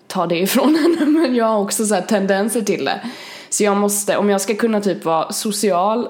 [0.08, 3.02] ta det ifrån henne men jag har också så tendenser till det.
[3.50, 6.08] Så jag måste, om jag ska kunna typ vara social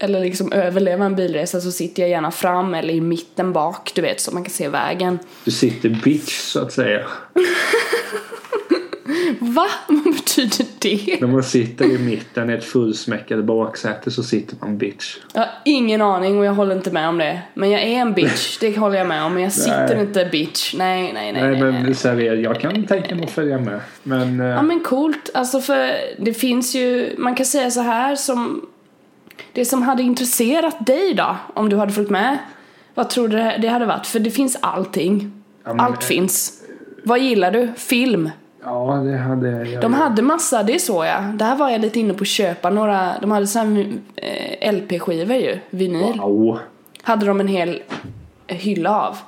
[0.00, 4.02] eller liksom överleva en bilresa så sitter jag gärna fram eller i mitten bak du
[4.02, 5.18] vet så man kan se vägen.
[5.44, 7.06] Du sitter bitch så att säga.
[9.38, 9.66] Va?
[9.88, 11.20] Vad betyder det?
[11.20, 15.16] När man sitter i mitten i ett fullsmäckat baksäte så sitter man bitch.
[15.34, 17.42] Jag har ingen aning och jag håller inte med om det.
[17.54, 19.34] Men jag är en bitch, det håller jag med om.
[19.34, 20.00] Men jag sitter Nej.
[20.00, 20.74] inte bitch.
[20.74, 21.42] Nej, nej, nej.
[21.42, 21.94] Nej, nej, men nej.
[21.94, 23.80] seriöst, jag kan tänka mig att följa med.
[24.02, 25.30] Men, eh, Ja men coolt.
[25.34, 28.66] Alltså för det finns ju, man kan säga så här som
[29.52, 32.38] det som hade intresserat dig då, om du hade följt med.
[32.94, 34.06] Vad tror du det hade varit?
[34.06, 35.32] För det finns allting.
[35.64, 36.62] Ja, men- Allt finns.
[37.04, 37.72] Vad gillar du?
[37.76, 38.30] Film.
[38.64, 39.82] ja, det hade jag.
[39.82, 41.20] De hade massa, det är så ja.
[41.20, 45.58] Där var jag lite inne på att köpa några, de hade här eh, LP-skivor ju,
[45.70, 46.20] vinyl.
[46.20, 46.58] Wow.
[47.02, 47.82] hade de en hel
[48.46, 49.18] hylla av.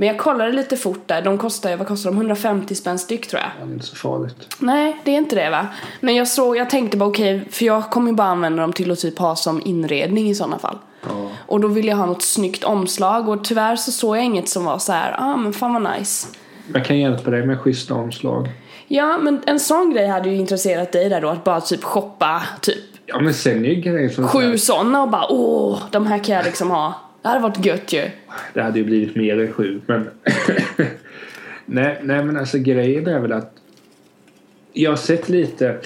[0.00, 2.16] Men jag kollade lite fort där, de kostar ju, vad kostar de?
[2.16, 3.50] 150 spänn styck tror jag.
[3.60, 4.56] Ja, det är inte så farligt.
[4.58, 5.66] Nej, det är inte det va?
[6.00, 8.90] Men jag såg, jag tänkte bara okej, för jag kommer ju bara använda dem till
[8.90, 10.78] att typ ha som inredning i sådana fall.
[11.02, 11.30] Ja.
[11.46, 14.64] Och då ville jag ha något snyggt omslag och tyvärr så såg jag inget som
[14.64, 16.28] var så här, ah men fan vad nice.
[16.74, 18.48] Jag kan hjälpa dig med schyssta omslag.
[18.88, 22.42] Ja, men en sån grej hade ju intresserat dig där då, att bara typ shoppa
[22.60, 26.24] typ Ja men sen är ju grejen som sju såna och bara åh, de här
[26.24, 26.94] kan jag liksom ha.
[27.28, 28.10] Det hade varit gött ju.
[28.54, 30.10] Det hade ju blivit mer än sju men...
[31.66, 33.52] nej, nej men alltså grejen är väl att...
[34.72, 35.76] Jag har sett lite...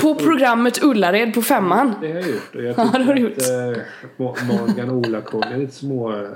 [0.00, 1.92] På programmet Ullared på femman.
[2.00, 2.54] Det har jag gjort.
[2.54, 3.78] Och jag Ja, det har du eh,
[4.16, 6.12] Mo- Morgan Olakoll är lite små...
[6.22, 6.28] eh,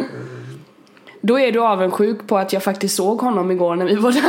[1.20, 4.22] Då är du avundsjuk på att jag faktiskt såg honom igår när vi var där.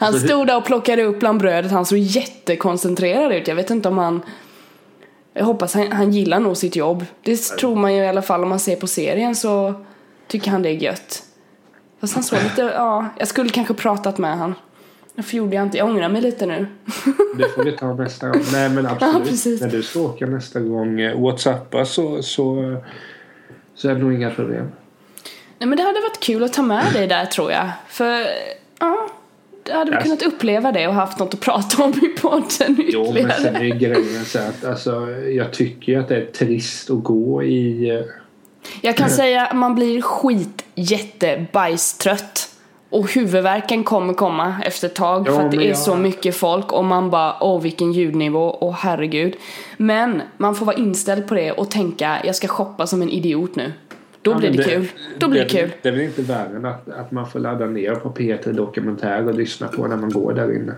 [0.00, 3.48] Han Så det- stod där och plockade upp bland brödet, han såg jättekoncentrerad ut.
[3.48, 4.22] Jag vet inte om han...
[5.38, 7.04] Jag hoppas han, han gillar nog sitt jobb.
[7.22, 9.74] Det tror man ju i alla fall om man ser på serien så
[10.26, 11.22] tycker han det är gött.
[12.00, 14.54] Fast han såg lite, ja, jag skulle kanske pratat med han.
[15.14, 15.78] Varför gjorde jag inte?
[15.78, 16.66] Jag ångrar mig lite nu.
[17.38, 18.42] Det får vi ta nästa gång.
[18.52, 19.60] Nej men absolut.
[19.60, 19.66] Ja.
[19.66, 22.76] När du ska åka nästa gång eh, Whatsapppa så, så,
[23.74, 24.72] så är det nog inga problem.
[25.58, 27.70] Nej men det hade varit kul att ta med dig där tror jag.
[27.88, 28.26] För,
[28.78, 29.08] ja,
[29.72, 33.08] hade vi kunnat uppleva det och haft något att prata om i podden Jo men
[33.16, 33.32] ytterligare.
[33.42, 37.42] sen är grejen så att alltså, jag tycker ju att det är trist att gå
[37.42, 37.90] i...
[37.90, 38.00] eh,
[38.80, 42.48] Jag kan säga att man blir skit jätte bajstrött.
[42.90, 45.96] Och huvudvärken kommer komma efter ett tag Ja, för att det men är jag- så
[45.96, 49.36] mycket folk och man bara åh vilken ljudnivå, åh herregud.
[49.76, 53.56] Men man får vara inställd på det och tänka jag ska shoppa som en idiot
[53.56, 53.72] nu.
[54.32, 54.86] Då blir men det, kul.
[55.18, 55.70] Då blir det, kul.
[55.82, 59.28] Det är väl inte värre än att, att man får ladda ner på P3 Dokumentär
[59.28, 60.74] och lyssna på när man går där inne.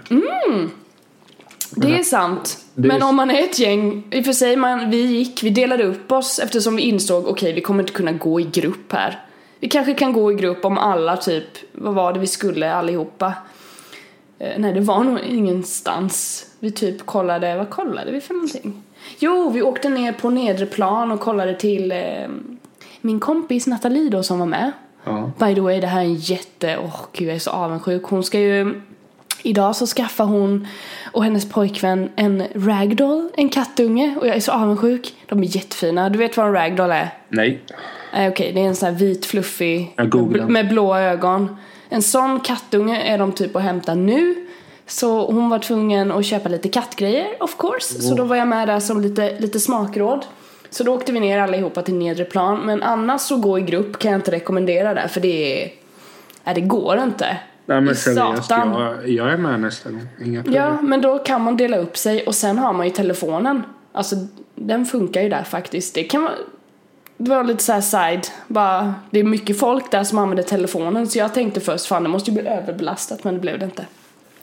[1.76, 2.58] Det är sant.
[2.74, 5.42] Det är- Men om man är ett gäng, i och för sig man, vi gick,
[5.42, 8.92] vi delade upp oss eftersom vi insåg okej vi kommer inte kunna gå i grupp
[8.92, 9.24] här.
[9.60, 13.32] Vi kanske kan gå i grupp om alla typ, vad var det vi skulle allihopa?
[14.38, 16.46] Eh, nej det var nog ingenstans.
[16.60, 18.82] Vi typ kollade, vad kollade vi för någonting?
[19.18, 21.98] Jo, vi åkte ner på nedre plan och kollade till eh,
[23.00, 24.72] min kompis Nathalie då som var med.
[25.04, 25.30] Ja.
[25.38, 26.78] By the way, det här är en jätte...
[26.84, 28.02] Åh gud, jag är så avundsjuk.
[28.04, 28.80] Hon ska ju...
[29.42, 30.66] Idag så skaffar hon
[31.12, 34.16] och hennes pojkvän en ragdoll, en kattunge.
[34.20, 35.14] Och jag är så avundsjuk.
[35.26, 36.08] De är jättefina.
[36.10, 37.14] Du vet vad en ragdoll är?
[37.28, 37.62] Nej.
[38.12, 39.94] Nej okej, det är en sån här vit fluffig
[40.48, 41.56] med, blåa ögon.
[41.88, 44.46] En sån kattunge är de typ att hämta nu.
[44.86, 48.02] Så hon var tvungen att köpa lite kattgrejer of course.
[48.02, 50.26] Så då var jag med där som lite, lite smakråd.
[50.70, 52.60] Så då åkte vi ner allihopa till nedre plan.
[52.60, 55.72] Men annars så gå i grupp kan jag inte rekommendera det för det är...
[56.44, 57.38] Nej det går inte.
[57.66, 60.08] Nej men seriöst, jag, jag är med nästa gång.
[60.24, 60.62] Inga problem.
[60.62, 63.62] Ja, men då kan man dela upp sig och sen har man ju telefonen.
[63.92, 64.16] Alltså,
[64.54, 65.94] den funkar ju där faktiskt.
[65.94, 66.32] Det kan vara...
[67.20, 71.08] Det var lite så här side, bara, det är mycket folk där som använder telefonen
[71.08, 73.86] så jag tänkte först fan det måste ju bli överbelastat men det blev det inte.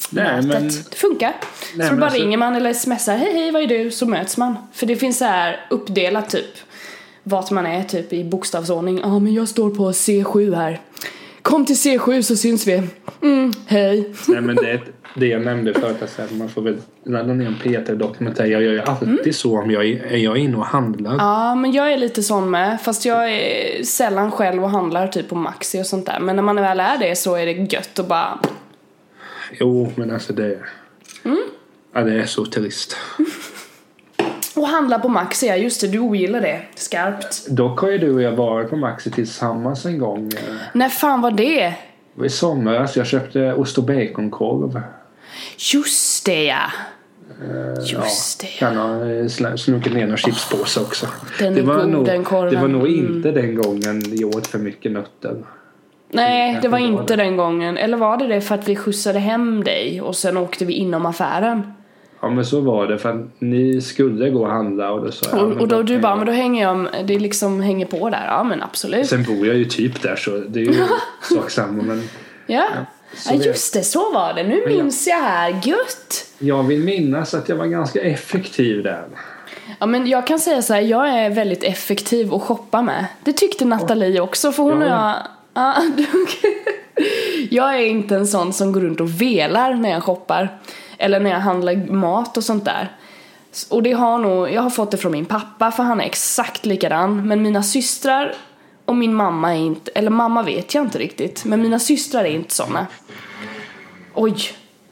[0.10, 0.48] Nej, Mötet.
[0.62, 1.34] men- Det funkar.
[1.76, 4.06] Nej, så men bara alltså- ringer man eller smsar hej hej vad är du så
[4.06, 4.56] möts man.
[4.74, 6.46] För det finns så här uppdelat typ
[7.24, 9.00] vart man är typ i bokstavsordning.
[9.04, 10.80] Ja men jag står på C7 här.
[11.42, 12.82] Kom till C7 så syns vi.
[13.22, 14.14] Mm, hej.
[14.28, 14.80] Nej men det,
[15.16, 18.46] det jag nämnde förut, alltså, att man får väl ladda ner en P3-dokumentär.
[18.46, 19.34] Jag gör ju alltid Mm.
[19.34, 21.16] så om jag är, är jag inne och handlar.
[21.18, 22.82] Ja, men jag är lite sån med.
[22.82, 26.20] Fast jag är sällan själv och handlar typ på Maxi och sånt där.
[26.20, 28.40] Men när man väl är det så är det gött att bara...
[29.52, 30.60] Jo men alltså det...
[31.24, 31.38] Mm.
[31.94, 32.98] Ja det är så trist.
[34.56, 36.62] Och handla på Maxi, ja just det, du ogillar det.
[36.76, 37.48] Skarpt.
[37.50, 40.32] Dock har ju du och jag varit på Maxi tillsammans en gång.
[40.38, 41.60] eh, När fan var det?
[41.60, 41.76] Det
[42.14, 42.98] var i somras.
[42.98, 44.82] Jag köpte ost och baconkorv.
[45.74, 46.58] Just det ja.
[47.50, 48.48] Ja, Just det.
[48.48, 51.08] kan ha eh, sl- snunkit ner några chipspåsar också.
[51.40, 52.06] Den det var nog.
[52.06, 53.16] Det var nog Mm.
[53.16, 55.44] inte den gången jag åt för mycket nötter.
[56.16, 57.78] Nej, det var inte den gången.
[57.78, 61.06] Eller var det det för att vi skjutsade hem dig och sen åkte vi inom
[61.06, 61.74] affären?
[62.22, 65.38] Ja men så var det för att ni skulle gå och handla och då sa
[65.38, 65.62] jag.
[65.62, 68.26] Och, då kan du jag- bara, men då hänger jag, det liksom hänger på där.
[68.28, 69.08] Ja men absolut.
[69.08, 70.74] Sen bor jag ju typ där så det är ju
[71.36, 72.04] sak samma men
[72.48, 72.68] Ja.
[73.16, 74.44] så Ja vet- just det, så var det.
[74.44, 74.68] Nu ja.
[74.68, 75.50] minns jag här.
[75.64, 76.26] Gött!
[76.40, 79.04] jag vill minnas att jag var ganska effektiv där.
[79.80, 83.06] Ja men jag kan säga så här, jag är väldigt effektiv att shoppa med.
[83.24, 85.14] Det tyckte Nathalie också för hon och jag...
[85.58, 85.82] Ah,
[86.24, 86.52] okay.
[87.50, 90.60] jag är inte en sån som går runt och velar när jag shoppar.
[90.98, 92.92] Eller när jag handlar mat och sånt där.
[93.70, 96.66] Och det har nog, jag har fått det från min pappa för han är exakt
[96.66, 97.28] likadan.
[97.28, 98.36] Men mina systrar
[98.86, 101.46] och min mamma är inte, eller mamma vet jag inte riktigt.
[101.46, 102.88] Men mina systrar är inte såna.
[104.14, 104.36] Oj,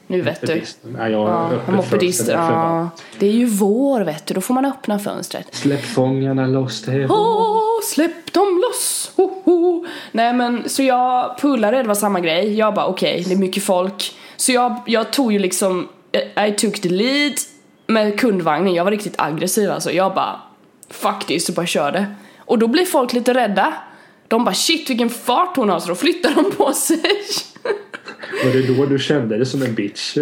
[0.06, 0.62] nu vet du.
[0.98, 2.18] Ja, jag Ja, öppet en mopedist.
[2.18, 2.90] fönster därför bara, Ja.
[3.18, 5.54] Det är ju vår vet du, då får man öppna fönstret.
[5.54, 7.12] Släpp fångarna loss, det är.
[7.12, 9.12] Åh, släpp dem loss!
[9.16, 9.86] Ho, ho.
[10.12, 12.54] Nej men så jag, på Ullared var samma grej.
[12.54, 14.14] Jag bara okej, okay, det är mycket folk.
[14.36, 15.88] Så jag, jag tog ju liksom,
[16.48, 17.34] I took the lead
[17.86, 18.74] med kundvagnen.
[18.74, 19.92] Jag var riktigt aggressiv alltså.
[19.92, 20.40] Jag bara
[20.90, 22.06] fuck this och bara körde.
[22.38, 23.74] Och då blir folk lite rädda.
[24.28, 27.00] De bara shit vilken fart hon har så då flyttar de på sig.
[28.44, 30.16] Var det då du kände dig som en bitch?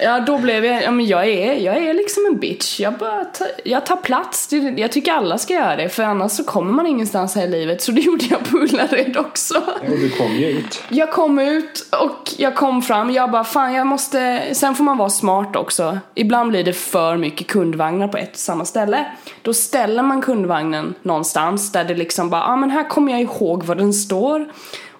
[0.00, 2.80] Ja, då blev jag, ja men jag är, jag är liksom en bitch.
[2.80, 4.48] Jag bara, ta, jag tar plats.
[4.76, 7.82] Jag tycker alla ska göra det, för annars så kommer man ingenstans här i livet.
[7.82, 9.62] Så det gjorde jag på Ullared också.
[9.66, 10.82] Ja, du kom ju ut.
[10.88, 13.10] Jag kom ut och jag kom fram.
[13.10, 15.98] Jag bara, fan jag måste, sen får man vara smart också.
[16.14, 19.06] Ibland blir det för mycket kundvagnar på ett och samma ställe.
[19.42, 23.20] Då ställer man kundvagnen någonstans där det liksom bara, ja ah, men här kommer jag
[23.20, 24.46] ihåg var den står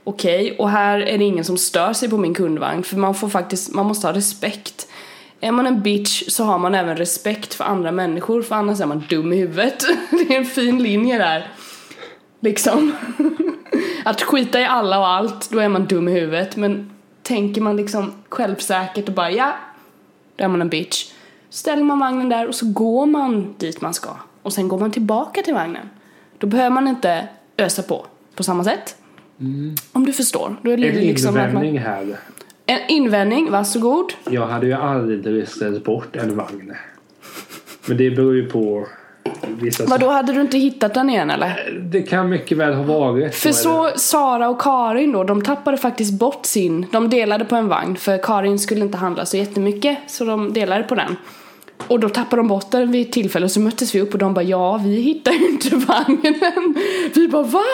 [0.08, 3.14] okej, okay, och här är det ingen som stör sig på min kundvagn för man
[3.14, 4.88] får faktiskt, man måste ha respekt.
[5.40, 8.86] Är man en bitch så har man även respekt för andra människor för annars är
[8.86, 9.84] man dum i huvudet.
[10.10, 11.52] Det är en fin linje där.
[12.40, 12.92] Liksom.
[14.04, 16.56] Att skita i alla och allt, då är man dum i huvudet.
[16.56, 16.90] Men
[17.22, 19.52] tänker man liksom självsäkert och bara ja,
[20.36, 21.12] då är man en bitch.
[21.50, 24.10] Ställer man vagnen där och så går man dit man ska.
[24.42, 25.88] Och sen går man tillbaka till vagnen.
[26.38, 28.96] Då behöver man inte ösa på på samma sätt.
[29.40, 29.74] Mm.
[29.92, 30.56] Om du förstår.
[30.62, 31.82] Då är det en liksom invändning man...
[31.82, 32.16] här.
[32.66, 34.12] En invändning, varsågod.
[34.30, 36.72] Jag hade ju aldrig ställt bort en vagn.
[37.86, 38.86] Men det beror ju på
[39.60, 41.78] vissa Vadå, hade du inte hittat den igen eller?
[41.82, 43.34] Det kan mycket väl ha varit.
[43.34, 47.68] För så Sara och Karin då, de tappade faktiskt bort sin, de delade på en
[47.68, 51.16] vagn för Karin skulle inte handla så jättemycket så de delade på den.
[51.86, 54.18] Och då tappade de bort den vid ett tillfälle och så möttes vi upp och
[54.18, 56.74] de bara ja, vi hittar ju inte vagnen.
[57.14, 57.64] Vi bara va?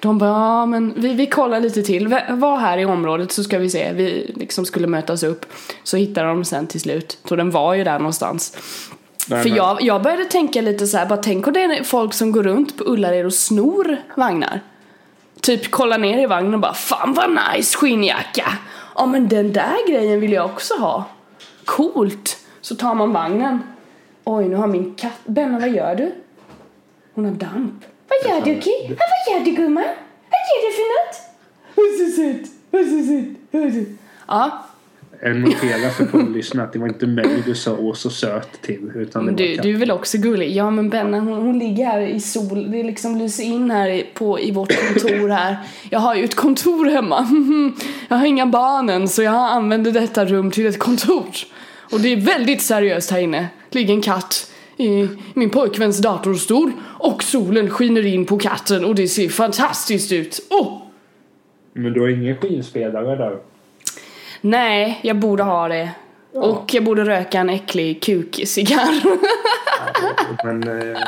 [0.00, 3.58] De bara, ja men vi, vi kollar lite till, var här i området så ska
[3.58, 3.92] vi se.
[3.92, 5.46] Vi liksom skulle mötas upp.
[5.82, 7.18] Så hittade de sen till slut.
[7.24, 8.56] Så den var ju där någonstans.
[9.28, 12.14] Nej, För Jag, jag började tänka lite så här, bara tänk om det är folk
[12.14, 14.60] som går runt på Ullared och snor vagnar.
[15.40, 18.52] Typ kollar ner i vagnen och bara, fan vad nice skinnjacka.
[18.94, 21.04] Ja men den där grejen vill jag också ha.
[21.64, 22.38] Coolt.
[22.60, 23.62] Så tar man vagnen.
[24.24, 25.20] Oj, nu har min katt...
[25.24, 26.12] Benna, vad gör du?
[27.14, 27.84] Hon har damp.
[28.08, 28.88] Vad gör du, Ki?
[28.88, 29.84] vad gör du, gumman?
[30.30, 31.16] Vad är det för något?
[31.74, 33.86] Vad så söt, vad så söt.
[34.28, 34.66] Ja.
[35.20, 38.92] En notera för poddlyssnarna att det var inte mig du sa åh så söt till.
[38.94, 40.52] Utan det du, var du är väl också gullig?
[40.52, 42.70] Ja men Benna hon, hon ligger här i sol.
[42.70, 45.56] Det liksom lyser in här på, i vårt kontor här.
[45.90, 47.28] Jag har ju ett kontor hemma.
[48.08, 51.26] Jag har inga barn än så jag använder detta rum till ett kontor.
[51.92, 53.48] Och det är väldigt seriöst här inne.
[53.70, 59.08] Ligger en katt i min pojkväns datorstol och solen skiner in på katten och det
[59.08, 60.40] ser fantastiskt ut.
[60.50, 60.82] Oh!
[61.72, 63.38] Men du har ingen skivspelare där?
[64.40, 65.90] Nej, jag borde ha det.
[66.32, 66.40] Ja.
[66.40, 69.02] Och jag borde röka en äcklig kukcigarr.
[70.44, 70.98] men, eh,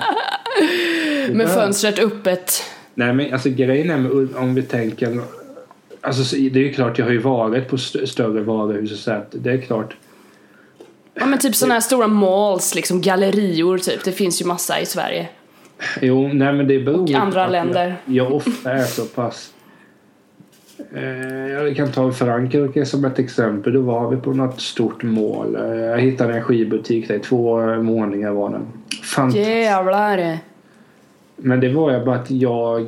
[1.34, 2.62] med fönstret öppet.
[2.94, 5.20] Nej men alltså grejen är med om vi tänker
[6.00, 9.10] Alltså det är ju klart jag har ju varit på st större varuhus och så
[9.10, 9.96] att det är klart
[11.20, 14.04] Ja men typ sådana här stora malls, liksom gallerior typ.
[14.04, 15.28] Det finns ju massa i Sverige.
[16.00, 17.96] Jo, nej men det beror Och andra länder.
[18.04, 19.52] Jag, jag ofta är så pass
[20.94, 23.72] eh, jag kan ta Frankrike som ett exempel.
[23.72, 25.56] Då var vi på något stort mål.
[25.56, 27.18] Eh, jag hittade en skivbutik där.
[27.18, 28.66] Två målningar var den.
[29.02, 29.48] Fantastiskt.
[29.48, 30.38] Jävlar.
[31.36, 32.80] Men det var ju bara att jag...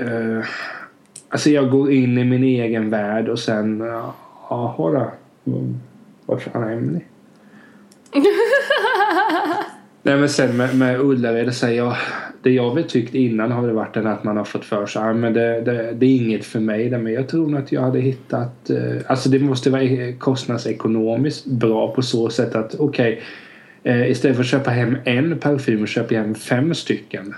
[0.00, 0.44] Eh,
[1.28, 3.80] alltså jag går in i min egen värld och sen...
[4.50, 5.12] Jaha
[5.44, 5.62] då.
[6.28, 7.00] Vad fan är Emily?
[10.02, 11.96] Nej men sen med, med Ullared så jag,
[12.42, 15.34] det jag väl tyckt innan har det varit att man har fått för sig att
[15.34, 18.70] det, det, det, är inget för mig men jag tror nog att jag hade hittat
[18.70, 23.22] eh, alltså det måste vara kostnadsekonomiskt bra på så sätt att okej
[23.82, 27.34] okay, eh, istället för att köpa hem en parfym och köpa hem fem stycken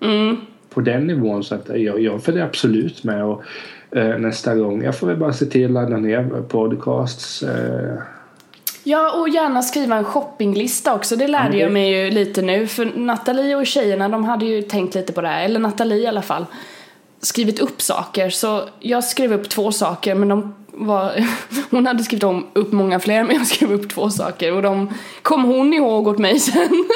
[0.00, 0.36] mm.
[0.70, 3.42] på den nivån så att jag, jag följer absolut med och
[3.90, 7.98] eh, nästa gång jag får väl bara se till att ladda ner podcasts eh,
[8.86, 11.16] Ja, och gärna skriva en shoppinglista också.
[11.16, 11.58] Det lärde mm.
[11.58, 12.66] jag mig ju lite nu.
[12.66, 15.44] För Nathalie och tjejerna, de hade ju tänkt lite på det här.
[15.44, 16.46] Eller Nathalie i alla fall.
[17.20, 18.30] Skrivit upp saker.
[18.30, 21.12] Så jag skrev upp två saker, men de var...
[21.70, 24.52] Hon hade skrivit om upp många fler, men jag skrev upp två saker.
[24.52, 26.84] Och de kom hon ihåg åt mig sen.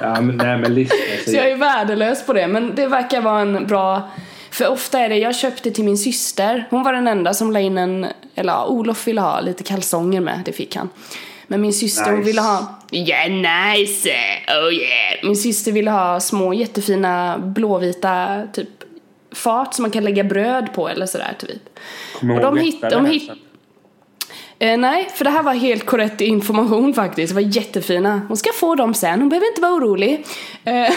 [0.00, 0.96] Ja, men nej men lista.
[1.24, 2.46] Så jag är värdelös på det.
[2.48, 4.02] Men det verkar vara en bra...
[4.50, 7.60] För ofta är det, jag köpte till min syster, hon var den enda som la
[7.60, 10.88] in en, eller ja, Olof ville ha lite kalsonger med, det fick han.
[11.50, 12.26] Men min syster nice.
[12.26, 14.08] ville ha, yeah nice,
[14.48, 15.24] oh yeah.
[15.24, 18.68] Min syster ville ha små jättefina blåvita typ
[19.32, 21.78] fat som man kan lägga bröd på eller sådär typ.
[22.20, 23.30] Kommer och de hit, de hit,
[24.58, 27.34] eh, Nej, för det här var helt korrekt information faktiskt.
[27.34, 28.20] Det var jättefina.
[28.28, 30.26] Hon ska få dem sen, hon behöver inte vara orolig.
[30.64, 30.92] Eh,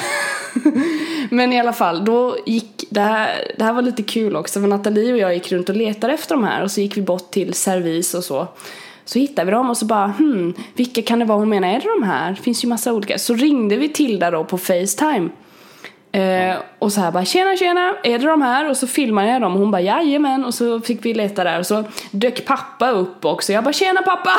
[1.29, 4.67] Men i alla fall, då gick, det här, det här var lite kul också för
[4.67, 7.31] Nathalie och jag gick runt och letade efter de här och så gick vi bort
[7.31, 8.47] till servis och så.
[9.11, 11.79] Så hittade vi dem och så bara hmm, vilka kan det vara hon menar, är
[11.79, 12.31] det de här?
[12.31, 13.17] Det finns ju massa olika.
[13.17, 15.29] Så ringde vi Tilda då på Facetime.
[16.11, 18.69] Eh, och så här bara tjena tjena, är det de här?
[18.69, 21.59] Och så filmade jag dem och hon bara jajamän och så fick vi leta där
[21.59, 23.53] och så dök pappa upp också.
[23.53, 24.31] Jag bara tjena pappa!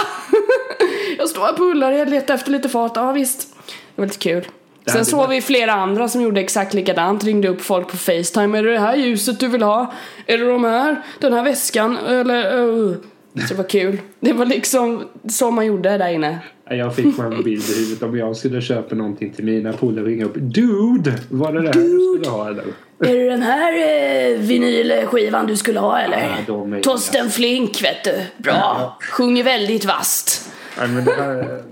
[1.18, 3.56] jag står här på Ullared, letar efter lite fat, ja visst.
[3.66, 4.46] Det var lite kul.
[4.86, 8.58] Sen såg vi flera andra som gjorde exakt likadant, ringde upp folk på Facetime.
[8.58, 9.92] Är det det här ljuset du vill ha?
[10.26, 11.02] Är det de här?
[11.18, 11.98] Den här väskan?
[11.98, 12.56] Eller?
[12.56, 12.96] Uh.
[13.34, 13.98] Så det var kul.
[14.20, 16.38] Det var liksom så man gjorde där inne.
[16.70, 20.04] Jag fick bara en bild i huvudet om jag skulle köpa någonting till mina polare
[20.04, 20.34] ringa upp.
[20.34, 21.18] Dude!
[21.28, 22.64] Var det det här du skulle ha eller?
[22.98, 26.44] Är det den här eh, vinylskivan du skulle ha eller?
[26.46, 28.42] Ja, Torsten Flink vet du.
[28.42, 28.96] Bra.
[29.10, 30.50] Sjunger väldigt vasst.
[30.78, 31.62] Nej men, det här,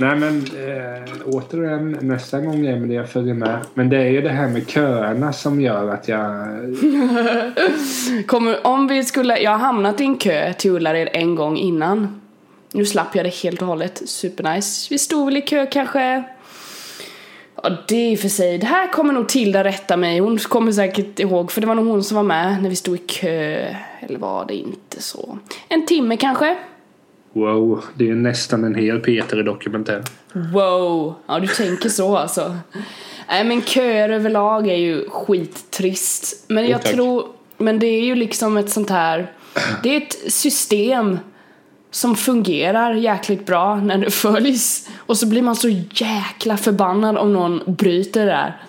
[0.00, 3.58] nej, men eh, återigen nästa gång Emelie jag följer med.
[3.74, 6.48] Men det är ju det här med köerna som gör att jag...
[8.26, 12.20] Kommer, om vi skulle, jag har hamnat i en kö till Ullared en gång innan.
[12.72, 14.02] Nu slapp jag det helt och hållet.
[14.08, 14.86] Supernice.
[14.90, 16.24] Vi stod väl i kö kanske...
[17.62, 18.58] Ja, det är i och för sig.
[18.58, 20.18] Det här kommer nog Tilda rätta mig.
[20.18, 22.94] Hon kommer säkert ihåg, för det var nog hon som var med när vi stod
[22.94, 23.74] i kö.
[24.00, 25.38] Eller var det inte så?
[25.68, 26.56] En timme kanske?
[27.32, 30.04] Wow, det är nästan en hel Peter-dokumentär.
[30.32, 31.14] Wow!
[31.26, 32.56] Ja, du tänker så alltså.
[33.28, 36.44] Nej, men köer överlag är ju skittrist.
[36.48, 36.92] Men jag tack.
[36.92, 37.24] tror...
[37.58, 39.32] Men det är ju liksom ett sånt här...
[39.82, 41.18] Det är ett system
[41.90, 44.88] som fungerar jäkligt bra när det följs.
[44.96, 48.62] Och så blir man så jäkla förbannad om någon bryter det där.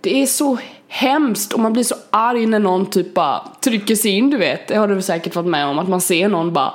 [0.00, 4.10] Det är så hemskt och man blir så arg när någon typ bara trycker sig
[4.10, 4.68] in, du vet.
[4.68, 6.72] Det har du säkert varit med om, att man ser någon bara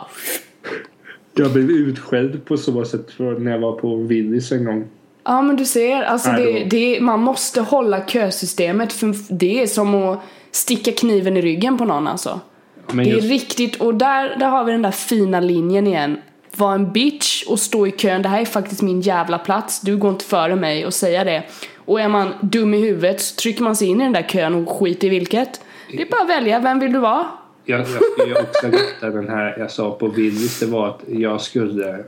[1.34, 4.88] Jag blev utskälld på så sätt för när jag var på Willys en gång.
[5.24, 9.96] Ja men du ser, alltså det, det, man måste hålla kösystemet för det är som
[9.96, 10.20] att
[10.52, 12.40] sticka kniven i ryggen på någon alltså.
[12.88, 16.18] Men Det är just, riktigt, och där, där har vi den där fina linjen igen.
[16.56, 19.98] Var en bitch och stå i kön, det här är faktiskt min jävla plats, du
[19.98, 21.44] går inte före mig och säga det.
[21.86, 24.56] Och är man dum i huvudet så trycker man sig in i den där kön
[24.56, 25.62] och skiter i vilket.
[25.92, 27.26] Det är bara att välja, vem vill du vara?
[27.66, 30.60] Jag, jag skulle också rätta den här jag sa på Willys.
[30.60, 32.04] Det var att jag skulle...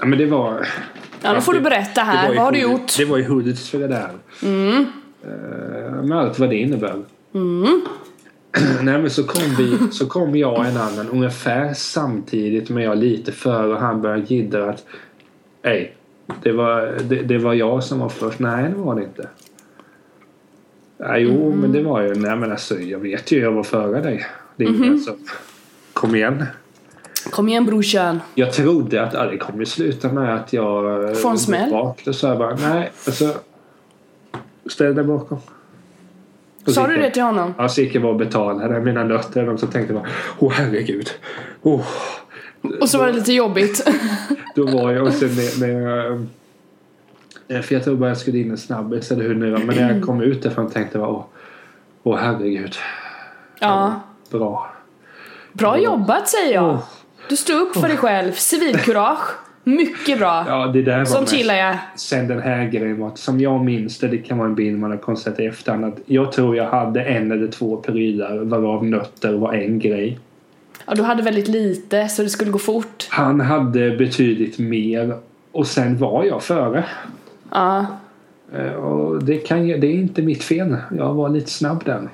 [0.00, 0.68] Ja men det var...
[1.22, 2.96] Ja, då får du berätta här, vad har du gjort?
[2.98, 4.10] Det var ju Hudiksvall där.
[4.42, 4.86] Mm.
[6.08, 7.02] med allt vad det innebär.
[7.34, 7.80] Mm.
[8.82, 12.98] Nej men så kom vi, så kom jag och en annan ungefär samtidigt men jag
[12.98, 14.84] lite före och han började jiddra att
[15.62, 15.96] Ej,
[16.42, 18.38] det var, det, det var jag som var först.
[18.38, 19.28] Nej det var det inte.
[20.96, 24.00] Ja, jo men det var ju, nej men alltså jag vet ju jag var före
[24.00, 24.26] dig.
[24.56, 25.16] Det är mm alltså,
[25.92, 26.46] kom igen.
[27.30, 28.20] Kom igen brorsan.
[28.34, 31.70] Jag trodde att ja, det kommer sluta med att jag eh, Får en smäll?
[32.04, 33.34] Då sa jag bara nej, alltså
[34.66, 35.38] ställ dig bakom.
[36.66, 37.54] Och Sa så du det till honom?
[37.58, 40.52] Ja, så gick jag bara och betalade mina nötter och så tänkte jag bara åh
[40.52, 41.10] herregud.
[41.62, 41.86] Oh.
[42.80, 43.88] Och så var det lite jobbigt.
[44.54, 46.26] Då var jag och sen när, när jag
[47.48, 49.50] eh, för jag tror bara jag skulle in en snabbis eller hur nu.
[49.50, 51.24] Men när jag kom ut därifrån tänkte jag bara åh,
[52.02, 52.74] åh herregud.
[53.60, 54.00] Ja.
[54.30, 54.70] Bra.
[55.52, 56.78] Bra jobbat säger jag.
[57.28, 58.32] Du stod upp för dig själv.
[58.32, 59.28] Civilkurage.
[59.64, 60.44] Mycket bra.
[60.48, 61.76] Ja, det där var mest- gillar jag.
[61.96, 64.90] Sen den här grejen var som jag minns det, det kan vara en bild man
[64.90, 69.32] har konstaterat i efterhand att jag tror jag hade en eller två prylar varav nötter
[69.32, 70.18] var en grej.
[70.86, 73.08] Ja, du hade väldigt lite så det skulle gå fort.
[73.10, 75.14] Han hade betydligt mer
[75.52, 76.84] och sen var jag före.
[77.50, 77.86] Ja.
[78.56, 80.76] Eh, Och det, kan, det är inte mitt fel.
[80.98, 82.08] Jag var lite snabb där.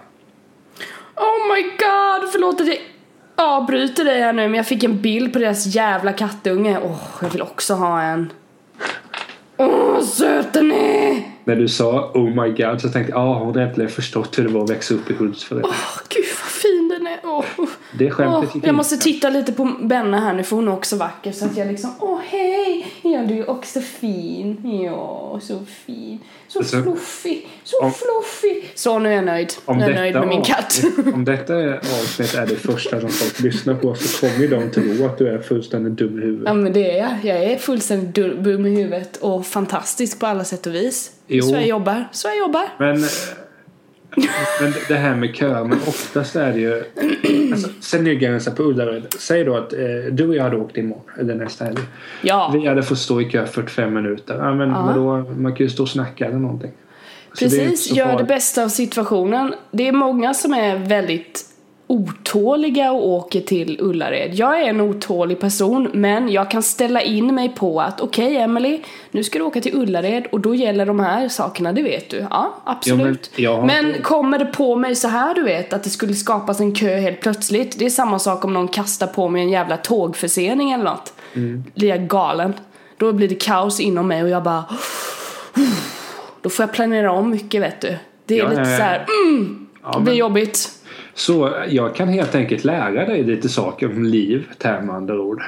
[1.16, 2.78] Oh my god, förlåt att jag
[3.36, 6.78] avbryter dig här nu men jag fick en bild på deras jävla kattunge.
[6.82, 8.32] Åh, jag vill också ha en.
[9.56, 11.22] Åh, vad söt den är!
[11.44, 14.44] När du sa oh my god så tänkte jag ah, hon har äntligen förstått hur
[14.44, 15.62] det var att växa upp i Hultsfred.
[15.64, 16.24] Åh, gud
[17.26, 17.44] Åh.
[17.98, 20.72] Det skämtet Åh, gick jag måste titta lite på Benna här nu för hon är
[20.72, 25.58] också vacker så att jag liksom, åh hej, ja du är också fin, ja så
[25.86, 26.18] fin,
[26.48, 28.72] så Alltså, fluffig, så om- fluffig.
[28.74, 30.80] Så nu är jag nöjd, Om jag är nöjd med min katt.
[31.14, 35.18] Om detta avsnitt är det första som folk lyssnar på så kommer de tro att
[35.18, 36.46] du är fullständigt dum i huvudet.
[36.46, 38.14] Ja men det är jag, jag är fullständigt
[38.44, 41.10] dum i huvudet och fantastisk på alla sätt och vis.
[41.26, 41.42] Jo.
[41.42, 42.68] Så jag jobbar, så jag jobbar.
[42.78, 43.04] Men,
[44.60, 46.84] men det här med köer, men oftast är det ju...
[47.52, 49.06] Alltså, sen är ju gränsen på Ullared.
[49.18, 49.78] Säg då att eh,
[50.12, 51.78] du och jag hade åkt imorgon, eller nästa helg.
[52.22, 54.34] Ja, Vi hade fått stå i kö 45 minuter.
[54.38, 54.82] Ja, men Ja.
[54.86, 56.70] vadå, man kan ju stå och snacka eller någonting.
[57.32, 59.54] Så det precis, så gör det bästa av situationen.
[59.70, 61.44] Det är många som är väldigt
[61.86, 64.34] otåliga och åker till Ullared.
[64.34, 68.36] Jag är en otålig person men jag kan ställa in mig på att okej okay,
[68.36, 68.80] Emily,
[69.10, 72.26] nu ska du åka till Ullared och då gäller de här sakerna, det vet du.
[72.30, 73.30] Ja, absolut.
[73.36, 76.60] Ja, men, men kommer det på mig så här du vet, att det skulle skapas
[76.60, 77.78] en kö helt plötsligt.
[77.78, 81.14] Det är samma sak om någon kastar på mig en jävla tågförsening eller något.
[81.34, 81.64] Mm.
[81.74, 82.54] Blir jag galen.
[82.96, 84.64] Då blir det kaos inom mig och jag bara
[86.42, 87.96] Då får jag planera om mycket vet du.
[88.26, 90.70] Det är ja, lite så här, mm, ja, det blir jobbigt.
[91.16, 95.42] Så jag kan helt enkelt lära dig lite saker om livet här med andra ord.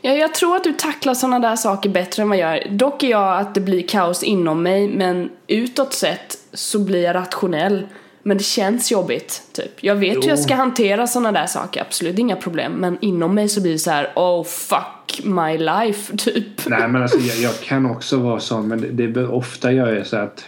[0.00, 2.68] Ja, jag tror att du tacklar sådana där saker bättre än vad jag gör.
[2.70, 7.14] Dock är jag att det blir kaos inom mig men utåt sett så blir jag
[7.14, 7.86] rationell.
[8.22, 9.84] Men det känns jobbigt, typ.
[9.84, 10.20] Jag vet jo.
[10.20, 12.72] hur jag ska hantera sådana där saker, absolut inga problem.
[12.72, 16.66] Men inom mig så blir det så här: oh fuck my life, typ.
[16.66, 20.06] Nej men alltså jag, jag kan också vara sån men det, det ofta gör jag
[20.06, 20.44] så att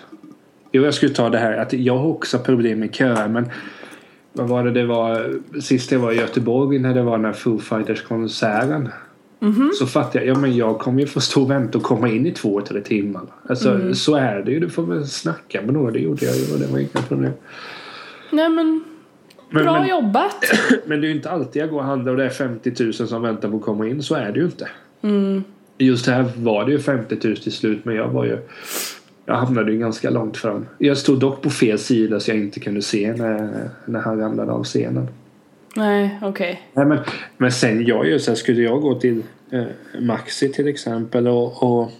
[0.72, 3.50] Jo jag skulle ta det här att jag har också problem med köer men
[4.32, 7.32] vad var det det var sist jag var i Göteborg när det var den här
[7.32, 8.88] Foo Fighters konserten.
[9.40, 9.72] Mm -hmm.
[9.72, 12.26] Så fattade jag, ja men jag kommer ju få stå och vänta och komma in
[12.26, 13.22] i två, tre timmar.
[13.48, 13.94] Alltså mm.
[13.94, 16.60] så är det ju, du får väl snacka med några, det gjorde jag ju och
[16.60, 17.32] det var inga problem.
[18.32, 18.84] Nej men,
[19.50, 20.44] men bra men, jobbat!
[20.86, 22.92] Men det är ju inte alltid jag går och handlar och det är 50 000
[22.92, 24.68] som väntar på att komma in, så är det ju inte.
[25.02, 25.44] Mm.
[25.78, 28.38] Just här var det ju 50 000 till slut men jag var ju
[29.28, 30.66] jag hamnade ju ganska långt fram.
[30.78, 34.52] Jag stod dock på fel sida så jag inte kunde se när, när han ramlade
[34.52, 35.08] av scenen.
[35.76, 36.62] Nej, okej.
[36.72, 36.84] Okay.
[36.84, 36.98] men,
[37.36, 39.64] men sen jag ju så här, skulle jag gå till eh,
[40.00, 41.90] Maxi till exempel och, och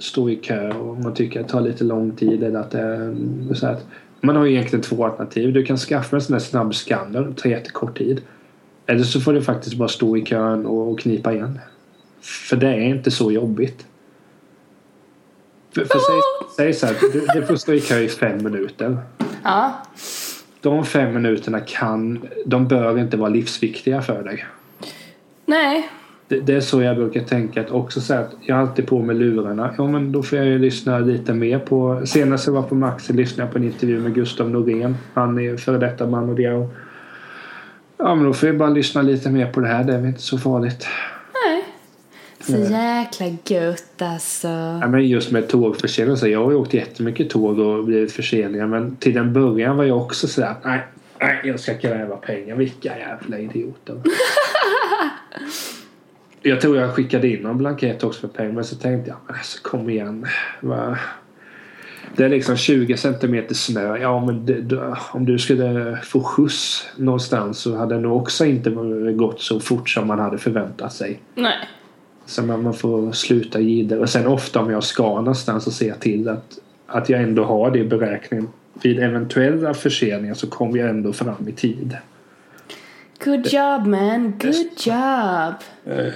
[0.00, 2.80] stå i kö och man tycker att det tar lite lång tid eller att det
[2.80, 3.14] är
[3.54, 3.86] så att
[4.20, 5.52] man har egentligen två alternativ.
[5.52, 8.20] Du kan skaffa en sån här snabb skanner och ta jättekort tid.
[8.86, 11.58] Eller så får du faktiskt bara stå i kön och knipa igen.
[12.20, 13.86] För det är inte så jobbigt.
[15.78, 16.20] För, för säg,
[16.56, 18.98] säg så här, du, du får stå i kö i fem minuter.
[19.44, 19.72] Ja.
[20.60, 24.46] De fem minuterna kan, de bör inte vara livsviktiga för dig.
[25.46, 25.88] Nej.
[26.28, 29.02] Det, det är så jag brukar tänka att också säga att jag har alltid på
[29.02, 29.74] mig lurarna.
[29.78, 33.12] Ja men då får jag ju lyssna lite mer på, senast jag var på Maxi
[33.12, 34.96] lyssnade jag på en intervju med Gustav Norén.
[35.14, 36.70] Han är före detta man och Diao.
[37.96, 40.06] Ja men då får jag bara lyssna lite mer på det här, det är väl
[40.06, 40.86] inte så farligt.
[42.48, 44.48] Så jäkla gött alltså.
[44.48, 46.26] Ja, men just med tågförseningar.
[46.26, 48.66] Jag har ju åkt jättemycket tåg och blivit förseningar.
[48.66, 50.54] Men till den början var jag också sådär.
[50.64, 50.80] Nej,
[51.20, 52.56] nej jag ska kräva pengar.
[52.56, 53.96] Vilka jävla idioter.
[56.42, 58.52] jag tror jag skickade in någon blankett också för pengar.
[58.52, 59.36] Men så tänkte jag.
[59.36, 60.26] Alltså, kom igen.
[62.16, 63.96] Det är liksom 20 centimeter snö.
[63.96, 68.70] Ja men det, om du skulle få skjuts någonstans så hade det nog också inte
[69.12, 71.20] gått så fort som man hade förväntat sig.
[71.34, 71.68] Nej.
[72.28, 73.98] Så man, man får sluta gidra.
[73.98, 77.70] Och sen ofta om jag ska någonstans och se till att, att jag ändå har
[77.70, 78.48] det i beräkningen.
[78.82, 81.96] Vid eventuella förseningar så kommer jag ändå fram i tid.
[83.24, 85.54] Good job man, good job!
[85.84, 86.06] Eh,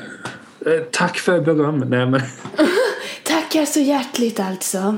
[0.72, 1.78] eh, tack för beröm.
[1.78, 2.20] Nej, men...
[3.24, 4.96] Tackar så hjärtligt alltså.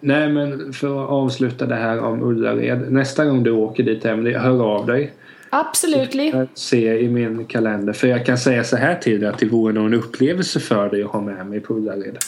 [0.00, 2.92] Nej men för att avsluta det här om Ullared.
[2.92, 5.12] Nästa gång du åker dit Emelie, hör av dig.
[5.54, 6.16] Absolut.
[6.54, 7.92] Se i min kalender.
[7.92, 10.90] För jag kan säga så här till dig att det vore nog en upplevelse för
[10.90, 12.18] dig att ha med mig på Ullared.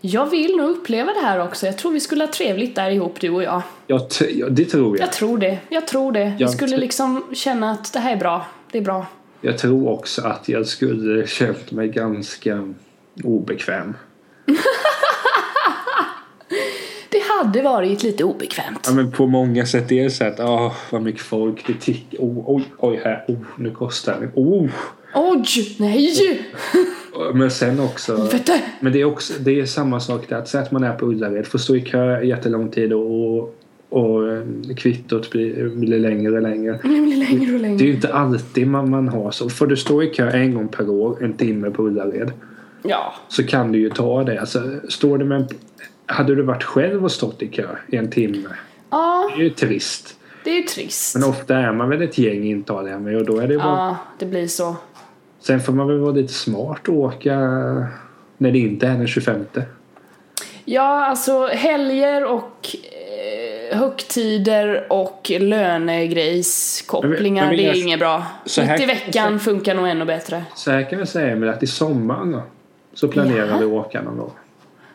[0.00, 1.66] Jag vill nog uppleva det här också.
[1.66, 3.62] Jag tror vi skulle ha trevligt där ihop du och jag.
[3.86, 4.08] Ja,
[4.50, 5.06] det tror jag.
[5.06, 5.58] Jag tror det.
[5.68, 6.32] Jag tror det.
[6.38, 8.46] Jag vi skulle liksom känna att det här är bra.
[8.70, 9.06] Det är bra.
[9.40, 12.74] Jag tror också att jag skulle känt mig ganska
[13.24, 13.94] obekväm.
[17.44, 18.80] hade varit lite obekvämt.
[18.86, 21.74] Ja, men på många sätt är det så att, åh, oh, vad mycket folk, det
[21.80, 24.70] tickar, oh, oj, oj, här, oh, nu kostar det, oh.
[25.14, 26.40] Oj, nej!
[27.34, 28.28] Men sen också,
[28.80, 31.06] men det är också, det är samma sak där, att säga att man är på
[31.06, 34.42] Ullared, får stå i kö jättelång tid och och eh,
[34.76, 36.78] kvittot blir, blir längre och längre.
[36.82, 37.78] Det blir längre och längre.
[37.78, 39.48] Det är ju inte alltid man, man har så.
[39.48, 42.32] Får du stå i kö en gång per år, en timme på Ullared.
[42.82, 43.14] Ja.
[43.28, 44.40] Så kan du ju ta det.
[44.40, 45.48] Alltså, står det med en
[46.12, 48.48] hade du varit själv och stått i kö i en timme?
[48.90, 49.30] Ja.
[49.36, 50.16] Det är ju trist.
[50.44, 51.14] Det är ju trist.
[51.14, 52.46] Men ofta är man väl ett gäng
[52.90, 53.66] jag mig och då är det bara...
[53.66, 54.76] Ja, det blir så.
[55.40, 57.38] Sen får man väl vara lite smart och åka
[58.38, 59.44] när det inte är den 25.
[60.64, 62.76] Ja, alltså helger och
[63.70, 68.26] eh, högtider och lönegrejskopplingar, det är inget bra.
[68.44, 70.44] Mitt i veckan funkar nog ännu bättre.
[70.54, 72.42] Så här kan vi säga med att i sommar
[72.94, 73.56] så planerar ja.
[73.58, 74.32] vi att åka någon gång.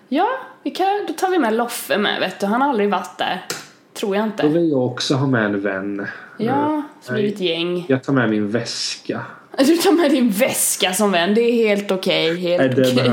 [0.09, 0.29] Ja,
[0.63, 2.45] vi kan, då tar vi med Loffe med vet du.
[2.45, 3.45] Han har aldrig varit där.
[3.93, 4.43] Tror jag inte.
[4.43, 6.07] Då vill jag också ha med en vän.
[6.37, 7.85] Ja, så blir det ett gäng.
[7.87, 9.21] Jag tar med min väska.
[9.57, 11.33] Du tar med din väska som vän.
[11.33, 12.31] Det är helt okej.
[12.31, 13.09] Okay, helt okej.